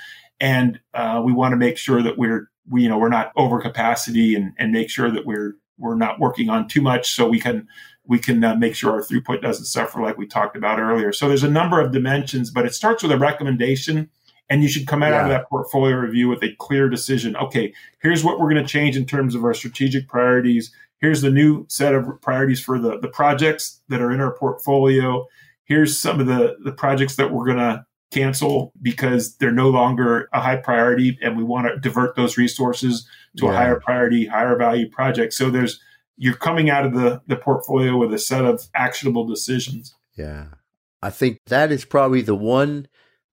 and 0.41 0.81
uh, 0.95 1.23
we 1.25 1.33
want 1.33 1.53
to 1.53 1.57
make 1.57 1.79
sure 1.79 2.03
that 2.03 2.19
we're 2.19 2.51
we 2.69 2.83
you 2.83 2.89
know 2.89 2.99
we're 2.99 3.09
not 3.09 3.33
over 3.37 3.61
capacity 3.61 4.35
and 4.35 4.53
and 4.59 4.73
make 4.73 4.91
sure 4.91 5.11
that 5.11 5.27
we're 5.27 5.57
we're 5.79 5.95
not 5.95 6.19
working 6.19 6.49
on 6.49 6.69
too 6.69 6.81
much 6.81 7.13
so 7.13 7.29
we 7.29 7.41
can 7.41 7.67
we 8.05 8.19
can 8.19 8.43
uh, 8.45 8.55
make 8.55 8.75
sure 8.75 8.93
our 8.93 9.01
throughput 9.01 9.43
doesn't 9.43 9.65
suffer 9.65 10.01
like 10.01 10.17
we 10.17 10.27
talked 10.27 10.57
about 10.57 10.79
earlier. 10.79 11.13
So 11.13 11.29
there's 11.29 11.43
a 11.43 11.51
number 11.51 11.81
of 11.81 11.93
dimensions 11.93 12.51
but 12.51 12.67
it 12.67 12.75
starts 12.75 13.03
with 13.03 13.13
a 13.13 13.19
recommendation 13.19 14.11
and 14.49 14.63
you 14.63 14.69
should 14.69 14.87
come 14.87 15.03
out, 15.03 15.11
yeah. 15.11 15.23
of 15.25 15.29
that 15.29 15.49
portfolio 15.49 15.97
review 15.97 16.29
with 16.29 16.43
a 16.43 16.55
clear 16.59 16.89
decision. 16.89 17.37
Okay 17.37 17.73
here's 18.01 18.25
what 18.25 18.39
we're 18.39 18.51
going 18.51 18.63
to 18.63 18.69
change 18.69 18.97
in 18.97 19.07
terms 19.07 19.35
of 19.35 19.45
our 19.45 19.55
strategic 19.55 20.09
priorities. 20.09 20.73
Here's 21.01 21.21
the 21.21 21.31
new 21.31 21.67
set 21.69 21.95
of 21.95 22.21
priorities 22.21 22.61
for 22.61 22.79
the 22.79 22.99
the 22.99 23.09
projects 23.09 23.81
that 23.89 24.01
are 24.01 24.13
in 24.13 24.21
our 24.21 24.33
portfolio. 24.33 25.27
Here's 25.65 25.99
some 25.99 26.21
of 26.21 26.27
the 26.27 26.57
the 26.65 26.73
projects 26.73 27.17
that 27.17 27.33
we're 27.33 27.47
going 27.47 27.59
to 27.59 27.87
cancel 28.11 28.73
because 28.81 29.37
they're 29.37 29.53
no 29.53 29.69
longer 29.69 30.29
a 30.33 30.41
high 30.41 30.57
priority 30.57 31.19
and 31.23 31.37
we 31.37 31.45
want 31.45 31.67
to 31.67 31.79
divert 31.81 32.17
those 32.17 32.37
resources 32.37 33.09
to 33.37 33.47
yeah. 33.47 33.51
a 33.51 33.55
higher 33.55 33.81
priority, 33.81 34.27
higher 34.27 34.57
value 34.57 34.89
project. 34.89 35.33
So 35.33 35.51
there's 35.51 35.81
you're 36.17 36.35
coming 36.35 36.71
out 36.71 36.87
of 36.87 36.95
the, 36.95 37.21
the 37.27 37.37
portfolio 37.37 37.97
with 37.97 38.13
a 38.13 38.19
set 38.19 38.45
of 38.45 38.63
actionable 38.75 39.27
decisions. 39.27 39.95
Yeah. 40.17 40.47
I 41.03 41.11
think 41.11 41.41
that 41.47 41.71
is 41.71 41.85
probably 41.85 42.23
the 42.23 42.35
one 42.35 42.89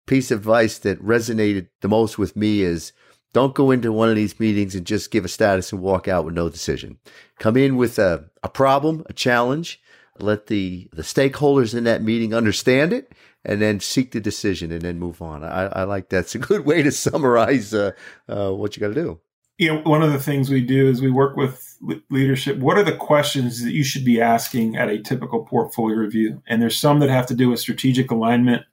piece 0.06 0.32
of 0.32 0.39
advice 0.39 0.77
that 0.80 1.03
resonated 1.03 1.69
the 1.82 1.88
most 1.88 2.17
with 2.17 2.36
me 2.36 2.62
is 2.62 2.93
don't 3.34 3.56
go 3.56 3.71
into 3.71 3.91
one 3.91 4.10
of 4.10 4.15
these 4.15 4.39
meetings 4.39 4.75
and 4.75 4.86
just 4.86 5.12
give 5.12 5.25
a 5.25 5.27
status 5.27 5.71
and 5.71 5.82
walk 5.82 6.08
out 6.08 6.23
with 6.23 6.36
no 6.36 6.49
decision. 6.49 6.97
Come 7.39 7.58
in 7.58 7.75
with 7.77 7.99
a, 7.99 8.25
a 8.43 8.49
problem, 8.49 9.03
a 9.08 9.13
challenge, 9.13 9.82
let 10.19 10.47
the, 10.47 10.89
the 10.93 11.01
stakeholders 11.01 11.75
in 11.75 11.84
that 11.84 12.03
meeting 12.03 12.34
understand 12.34 12.93
it 12.93 13.12
and 13.48 13.62
then 13.62 13.80
seek 13.80 14.12
the 14.12 14.20
decision 14.20 14.72
and 14.72 14.82
then 14.82 15.00
move 15.00 15.22
on. 15.22 15.44
I, 15.44 15.68
I 15.68 15.84
like 15.86 16.10
that. 16.10 16.20
It's 16.20 16.36
a 16.36 16.40
good 16.40 16.66
way 16.66 16.84
to 16.84 16.92
summarize 16.92 17.74
uh, 17.74 17.94
uh, 18.28 18.52
what 18.52 18.76
you 18.76 18.82
got 18.82 18.90
to 18.90 18.94
do. 18.94 19.20
You 19.58 19.74
know, 19.74 19.82
one 19.82 20.04
of 20.04 20.12
the 20.12 20.20
things 20.20 20.52
we 20.52 20.62
do 20.62 20.88
is 20.88 21.02
we 21.02 21.10
work 21.10 21.36
with, 21.36 21.78
with 21.82 22.02
leadership. 22.12 22.58
What 22.58 22.78
are 22.78 22.84
the 22.84 22.96
questions 22.96 23.64
that 23.64 23.72
you 23.72 23.84
should 23.84 24.06
be 24.06 24.22
asking 24.22 24.76
at 24.76 24.90
a 24.90 25.02
typical 25.02 25.46
portfolio 25.46 25.96
review? 25.96 26.44
And 26.48 26.62
there's 26.62 26.78
some 26.78 27.00
that 27.00 27.10
have 27.10 27.26
to 27.28 27.34
do 27.34 27.50
with 27.50 27.60
strategic 27.60 28.12
alignment. 28.12 28.64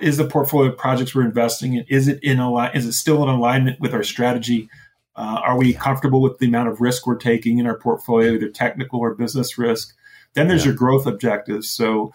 Is 0.00 0.16
the 0.16 0.26
portfolio 0.26 0.72
of 0.72 0.76
projects 0.76 1.14
we're 1.14 1.24
investing 1.24 1.74
in 1.74 1.84
is 1.88 2.08
it 2.08 2.18
in 2.22 2.40
align? 2.40 2.72
Is 2.74 2.84
it 2.84 2.92
still 2.92 3.22
in 3.22 3.28
alignment 3.28 3.80
with 3.80 3.94
our 3.94 4.02
strategy? 4.02 4.68
Uh, 5.16 5.40
are 5.44 5.56
we 5.56 5.72
comfortable 5.72 6.20
with 6.20 6.38
the 6.38 6.48
amount 6.48 6.68
of 6.68 6.80
risk 6.80 7.06
we're 7.06 7.14
taking 7.14 7.58
in 7.58 7.66
our 7.66 7.78
portfolio, 7.78 8.32
either 8.32 8.48
technical 8.48 8.98
or 8.98 9.14
business 9.14 9.56
risk? 9.56 9.94
Then 10.34 10.48
there's 10.48 10.64
yeah. 10.64 10.70
your 10.70 10.76
growth 10.76 11.06
objectives. 11.06 11.70
So 11.70 12.12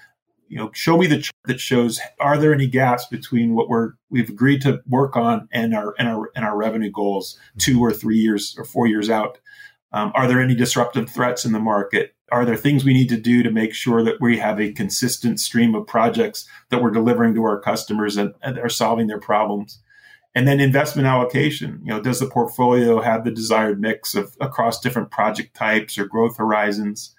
you 0.50 0.58
know, 0.58 0.72
show 0.74 0.98
me 0.98 1.08
the 1.08 1.22
chart 1.22 1.36
that 1.46 1.60
shows 1.60 2.00
are 2.20 2.38
there 2.38 2.54
any 2.54 2.68
gaps 2.68 3.06
between 3.06 3.56
what 3.56 3.70
we're 3.70 3.94
we've 4.10 4.30
agreed 4.30 4.62
to 4.64 4.82
work 4.88 5.16
on 5.16 5.48
and 5.52 5.76
our 5.76 5.94
and 5.98 6.08
our 6.08 6.32
and 6.36 6.44
our 6.44 6.58
revenue 6.58 6.92
goals 6.92 7.40
two 7.58 7.80
or 7.80 7.94
three 7.94 8.18
years 8.18 8.56
or 8.58 8.66
four 8.66 8.88
years 8.88 9.10
out. 9.10 9.40
Um, 9.92 10.12
are 10.16 10.28
there 10.28 10.42
any 10.42 10.56
disruptive 10.56 11.10
threats 11.10 11.46
in 11.46 11.52
the 11.52 11.60
market? 11.60 12.16
Are 12.32 12.46
there 12.46 12.56
things 12.56 12.84
we 12.84 12.94
need 12.94 13.10
to 13.10 13.20
do 13.20 13.42
to 13.42 13.52
make 13.52 13.74
sure 13.74 14.04
that 14.04 14.22
we 14.22 14.38
have 14.38 14.60
a 14.60 14.72
consistent 14.72 15.40
stream 15.40 15.74
of 15.74 15.88
projects 15.88 16.48
that 16.70 16.82
we're 16.82 16.92
delivering 16.92 17.34
to 17.36 17.44
our 17.44 17.60
customers 17.60 18.18
and, 18.18 18.34
and 18.44 18.60
are 18.60 18.70
solving 18.70 19.08
their 19.08 19.20
problems? 19.20 19.82
And 20.36 20.48
then 20.48 20.60
investment 20.60 21.08
allocation. 21.08 21.82
You 21.84 21.94
know, 21.94 22.02
does 22.02 22.20
the 22.20 22.30
portfolio 22.30 23.02
have 23.02 23.24
the 23.24 23.32
desired 23.32 23.82
mix 23.82 24.14
of 24.14 24.36
across 24.40 24.80
different 24.80 25.10
project 25.10 25.56
types 25.56 25.98
or 25.98 26.06
growth 26.06 26.38
horizons? 26.38 27.16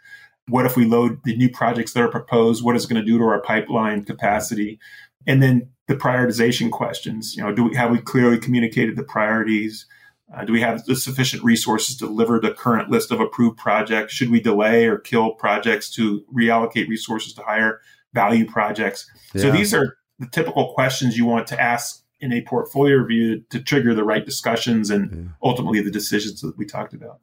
What 0.48 0.66
if 0.66 0.76
we 0.76 0.84
load 0.84 1.20
the 1.24 1.36
new 1.36 1.48
projects 1.48 1.92
that 1.92 2.02
are 2.02 2.08
proposed? 2.08 2.64
What 2.64 2.76
is 2.76 2.84
it 2.84 2.88
going 2.88 3.00
to 3.00 3.06
do 3.06 3.18
to 3.18 3.24
our 3.24 3.40
pipeline 3.40 4.04
capacity? 4.04 4.78
And 5.26 5.42
then 5.42 5.68
the 5.86 5.96
prioritization 5.96 6.70
questions. 6.70 7.36
You 7.36 7.42
know, 7.42 7.52
do 7.52 7.64
we 7.64 7.76
have 7.76 7.90
we 7.90 7.98
clearly 7.98 8.38
communicated 8.38 8.96
the 8.96 9.04
priorities? 9.04 9.86
Uh, 10.34 10.44
do 10.44 10.52
we 10.52 10.60
have 10.60 10.84
the 10.84 10.94
sufficient 10.94 11.42
resources 11.42 11.96
to 11.96 12.06
deliver 12.06 12.38
the 12.38 12.52
current 12.52 12.90
list 12.90 13.10
of 13.10 13.20
approved 13.20 13.58
projects? 13.58 14.14
Should 14.14 14.30
we 14.30 14.40
delay 14.40 14.86
or 14.86 14.98
kill 14.98 15.32
projects 15.32 15.90
to 15.94 16.24
reallocate 16.32 16.88
resources 16.88 17.32
to 17.34 17.42
higher 17.42 17.80
value 18.14 18.46
projects? 18.46 19.10
Yeah. 19.34 19.42
So 19.42 19.50
these 19.50 19.74
are 19.74 19.96
the 20.20 20.28
typical 20.28 20.72
questions 20.72 21.16
you 21.16 21.24
want 21.24 21.48
to 21.48 21.60
ask 21.60 22.04
in 22.20 22.32
a 22.32 22.42
portfolio 22.42 22.96
review 22.96 23.42
to 23.50 23.60
trigger 23.60 23.94
the 23.94 24.04
right 24.04 24.24
discussions 24.24 24.90
and 24.90 25.10
yeah. 25.10 25.32
ultimately 25.42 25.80
the 25.80 25.90
decisions 25.90 26.40
that 26.42 26.56
we 26.56 26.66
talked 26.66 26.94
about. 26.94 27.18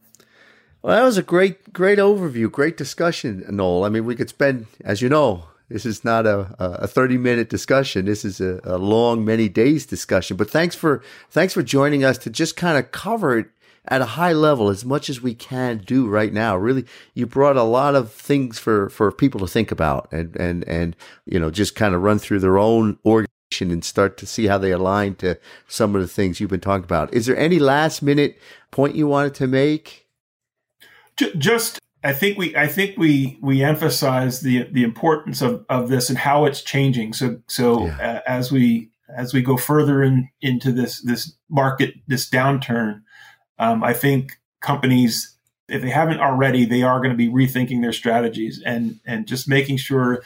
Well, 0.88 0.95
that 0.95 1.04
was 1.04 1.17
a 1.17 1.21
great, 1.21 1.73
great 1.73 2.00
overview, 2.00 2.50
great 2.50 2.78
discussion, 2.78 3.43
Noel. 3.50 3.84
I 3.84 3.89
mean, 3.89 4.06
we 4.06 4.15
could 4.15 4.30
spend, 4.30 4.67
as 4.86 5.02
you 5.02 5.10
know, 5.10 5.43
this 5.67 5.86
is 5.86 6.06
not 6.06 6.26
a, 6.26 6.56
a 6.60 6.88
30 6.88 7.17
minute 7.17 7.50
discussion. 7.50 8.06
This 8.06 8.23
is 8.23 8.39
a, 8.39 8.62
a 8.63 8.78
long, 8.78 9.26
many 9.26 9.50
days 9.50 9.86
discussion. 9.86 10.38
But 10.38 10.50
thanks 10.50 10.78
for, 10.78 11.04
thanks 11.30 11.54
for 11.54 11.62
joining 11.62 12.06
us 12.06 12.17
to 12.19 12.30
just 12.30 12.56
kind 12.56 12.78
of 12.78 12.93
cover 12.93 13.38
it 13.38 13.47
at 13.89 14.00
a 14.00 14.15
high 14.15 14.32
level 14.32 14.69
as 14.69 14.86
much 14.86 15.10
as 15.10 15.21
we 15.21 15.34
can 15.34 15.80
do 15.80 16.08
right 16.08 16.32
now. 16.32 16.56
Really, 16.56 16.86
you 17.13 17.28
brought 17.28 17.58
a 17.58 17.63
lot 17.63 17.93
of 17.93 18.13
things 18.13 18.58
for, 18.58 18.89
for 18.89 19.12
people 19.12 19.41
to 19.41 19.47
think 19.47 19.73
about 19.73 20.08
and, 20.13 20.38
and, 20.38 20.63
and, 20.69 20.95
you 21.26 21.38
know, 21.38 21.52
just 21.52 21.76
kind 21.76 21.95
of 21.95 22.02
run 22.02 22.17
through 22.17 22.39
their 22.39 22.58
own 22.58 22.97
organization 23.06 23.71
and 23.71 23.84
start 23.84 24.15
to 24.19 24.26
see 24.26 24.47
how 24.47 24.58
they 24.58 24.71
align 24.71 25.15
to 25.15 25.38
some 25.67 25.97
of 25.97 26.02
the 26.02 26.08
things 26.08 26.39
you've 26.39 26.50
been 26.50 26.62
talking 26.62 26.86
about. 26.86 27.13
Is 27.13 27.26
there 27.26 27.36
any 27.36 27.60
last 27.60 28.02
minute 28.02 28.39
point 28.71 28.95
you 28.95 29.06
wanted 29.06 29.34
to 29.34 29.47
make? 29.47 30.07
Just 31.38 31.80
I 32.03 32.13
think 32.13 32.38
we 32.38 32.56
I 32.56 32.67
think 32.67 32.97
we 32.97 33.38
we 33.41 33.63
emphasize 33.63 34.41
the 34.41 34.63
the 34.71 34.84
importance 34.84 35.41
of, 35.41 35.65
of 35.69 35.89
this 35.89 36.10
and 36.10 36.17
how 36.17 36.45
it's 36.45 36.62
changing. 36.62 37.13
So 37.13 37.41
so 37.47 37.86
yeah. 37.86 38.21
uh, 38.25 38.32
as 38.32 38.51
we 38.51 38.89
as 39.15 39.34
we 39.34 39.41
go 39.41 39.58
further 39.58 40.03
in 40.03 40.30
into 40.41 40.71
this 40.71 41.01
this 41.01 41.36
market 41.49 41.95
this 42.08 42.30
downturn, 42.30 43.01
um, 43.60 43.84
I 43.84 43.93
think 43.93 44.39
companies 44.62 45.36
if 45.67 45.82
they 45.82 45.89
haven't 45.89 46.19
already 46.19 46.65
they 46.65 46.84
are 46.84 46.99
going 46.99 47.12
to 47.12 47.17
be 47.17 47.30
rethinking 47.30 47.82
their 47.82 47.93
strategies 47.93 48.62
and 48.65 48.99
and 49.06 49.27
just 49.27 49.49
making 49.49 49.77
sure 49.77 50.21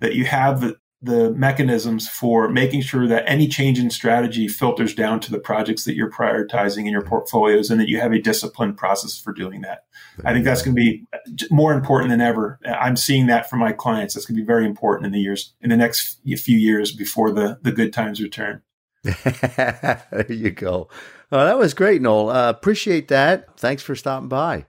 that 0.00 0.14
you 0.14 0.24
have 0.24 0.60
the 0.60 0.76
the 1.02 1.32
mechanisms 1.32 2.08
for 2.08 2.48
making 2.48 2.80
sure 2.80 3.08
that 3.08 3.24
any 3.26 3.48
change 3.48 3.78
in 3.78 3.90
strategy 3.90 4.46
filters 4.46 4.94
down 4.94 5.18
to 5.18 5.32
the 5.32 5.38
projects 5.38 5.84
that 5.84 5.96
you're 5.96 6.10
prioritizing 6.10 6.86
in 6.86 6.92
your 6.92 7.02
portfolios 7.02 7.70
and 7.70 7.80
that 7.80 7.88
you 7.88 7.98
have 7.98 8.12
a 8.12 8.20
disciplined 8.20 8.76
process 8.76 9.18
for 9.18 9.32
doing 9.32 9.62
that. 9.62 9.84
I 10.24 10.32
think 10.32 10.44
that's 10.44 10.62
going 10.62 10.76
to 10.76 10.80
be 10.80 11.04
more 11.50 11.72
important 11.72 12.10
than 12.10 12.20
ever. 12.20 12.60
I'm 12.64 12.96
seeing 12.96 13.26
that 13.26 13.50
from 13.50 13.58
my 13.58 13.72
clients. 13.72 14.14
That's 14.14 14.26
going 14.26 14.36
to 14.36 14.42
be 14.42 14.46
very 14.46 14.64
important 14.64 15.06
in 15.06 15.12
the 15.12 15.20
years, 15.20 15.54
in 15.60 15.70
the 15.70 15.76
next 15.76 16.20
few 16.24 16.56
years 16.56 16.92
before 16.92 17.32
the, 17.32 17.58
the 17.62 17.72
good 17.72 17.92
times 17.92 18.20
return. 18.20 18.62
there 19.02 20.26
you 20.28 20.50
go. 20.50 20.88
Well, 21.30 21.46
that 21.46 21.58
was 21.58 21.74
great, 21.74 22.00
Noel. 22.00 22.30
Uh, 22.30 22.50
appreciate 22.50 23.08
that. 23.08 23.58
Thanks 23.58 23.82
for 23.82 23.96
stopping 23.96 24.28
by. 24.28 24.66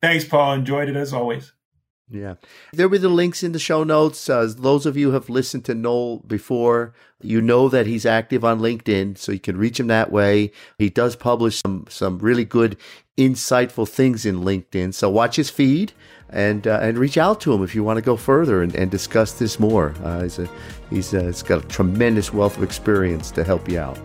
Thanks, 0.00 0.24
Paul. 0.24 0.54
Enjoyed 0.54 0.88
it 0.88 0.96
as 0.96 1.12
always. 1.12 1.52
Yeah. 2.10 2.34
There 2.72 2.88
will 2.88 2.98
be 2.98 3.02
the 3.02 3.08
links 3.08 3.42
in 3.42 3.52
the 3.52 3.58
show 3.58 3.84
notes. 3.84 4.28
Uh, 4.30 4.50
those 4.56 4.86
of 4.86 4.96
you 4.96 5.08
who 5.08 5.14
have 5.14 5.28
listened 5.28 5.64
to 5.66 5.74
Noel 5.74 6.18
before, 6.26 6.94
you 7.20 7.42
know 7.42 7.68
that 7.68 7.86
he's 7.86 8.06
active 8.06 8.44
on 8.44 8.60
LinkedIn, 8.60 9.18
so 9.18 9.32
you 9.32 9.40
can 9.40 9.58
reach 9.58 9.78
him 9.78 9.88
that 9.88 10.10
way. 10.10 10.50
He 10.78 10.88
does 10.88 11.16
publish 11.16 11.60
some, 11.60 11.84
some 11.88 12.18
really 12.18 12.44
good, 12.44 12.78
insightful 13.18 13.86
things 13.86 14.24
in 14.24 14.40
LinkedIn. 14.40 14.94
So 14.94 15.10
watch 15.10 15.36
his 15.36 15.50
feed 15.50 15.92
and 16.30 16.66
uh, 16.66 16.78
and 16.82 16.98
reach 16.98 17.18
out 17.18 17.40
to 17.42 17.52
him 17.52 17.62
if 17.62 17.74
you 17.74 17.82
want 17.82 17.96
to 17.96 18.02
go 18.02 18.16
further 18.16 18.62
and, 18.62 18.74
and 18.74 18.90
discuss 18.90 19.32
this 19.32 19.58
more. 19.58 19.94
Uh, 20.02 20.22
he's 20.22 20.38
a, 20.38 20.48
he's, 20.90 21.14
a, 21.14 21.24
he's 21.24 21.42
got 21.42 21.64
a 21.64 21.68
tremendous 21.68 22.32
wealth 22.32 22.56
of 22.56 22.62
experience 22.62 23.30
to 23.32 23.44
help 23.44 23.68
you 23.68 23.78
out. 23.78 23.98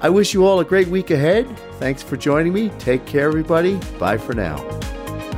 I 0.00 0.08
wish 0.08 0.32
you 0.32 0.46
all 0.46 0.60
a 0.60 0.64
great 0.64 0.88
week 0.88 1.10
ahead. 1.10 1.46
Thanks 1.78 2.02
for 2.02 2.16
joining 2.16 2.54
me. 2.54 2.70
Take 2.78 3.04
care, 3.04 3.26
everybody. 3.26 3.76
Bye 3.98 4.16
for 4.16 4.32
now. 4.32 4.56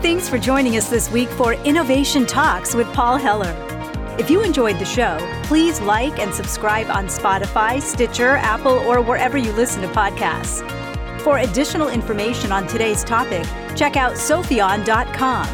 Thanks 0.02 0.28
for 0.28 0.36
joining 0.36 0.76
us 0.76 0.90
this 0.90 1.08
week 1.12 1.28
for 1.28 1.52
Innovation 1.52 2.26
Talks 2.26 2.74
with 2.74 2.92
Paul 2.92 3.18
Heller. 3.18 3.54
If 4.18 4.30
you 4.30 4.42
enjoyed 4.42 4.80
the 4.80 4.84
show, 4.84 5.16
please 5.44 5.80
like 5.80 6.18
and 6.18 6.34
subscribe 6.34 6.88
on 6.90 7.06
Spotify, 7.06 7.80
Stitcher, 7.80 8.34
Apple, 8.38 8.78
or 8.78 9.00
wherever 9.00 9.38
you 9.38 9.52
listen 9.52 9.80
to 9.82 9.86
podcasts. 9.86 10.60
For 11.20 11.38
additional 11.38 11.88
information 11.88 12.50
on 12.50 12.66
today's 12.66 13.04
topic, 13.04 13.46
check 13.76 13.96
out 13.96 14.14
sopheon.com, 14.14 15.46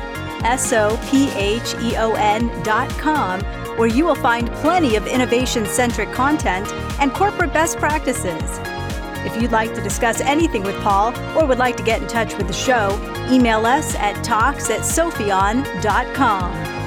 S 0.43 0.73
O 0.73 0.99
P 1.11 1.31
H 1.33 1.75
E 1.83 1.97
O 1.99 2.15
N.com, 2.15 3.43
where 3.77 3.89
you 3.89 4.07
will 4.07 4.15
find 4.15 4.51
plenty 4.55 4.97
of 4.97 5.07
innovation 5.07 5.67
centric 5.67 6.11
content 6.13 6.67
and 6.99 7.13
corporate 7.13 7.53
best 7.53 7.77
practices. 7.77 8.78
If 9.27 9.41
you'd 9.41 9.53
like 9.53 9.75
to 9.75 9.83
discuss 9.83 10.21
anything 10.21 10.63
with 10.63 10.81
Paul 10.83 11.17
or 11.37 11.47
would 11.47 11.59
like 11.59 11.77
to 11.77 11.83
get 11.83 12.03
in 12.03 12.09
touch 12.09 12.37
with 12.37 12.47
the 12.47 12.53
show, 12.53 12.91
email 13.31 13.67
us 13.67 13.95
at 13.97 14.23
talks 14.25 14.71
at 14.71 14.81
sopheon.com. 14.81 16.78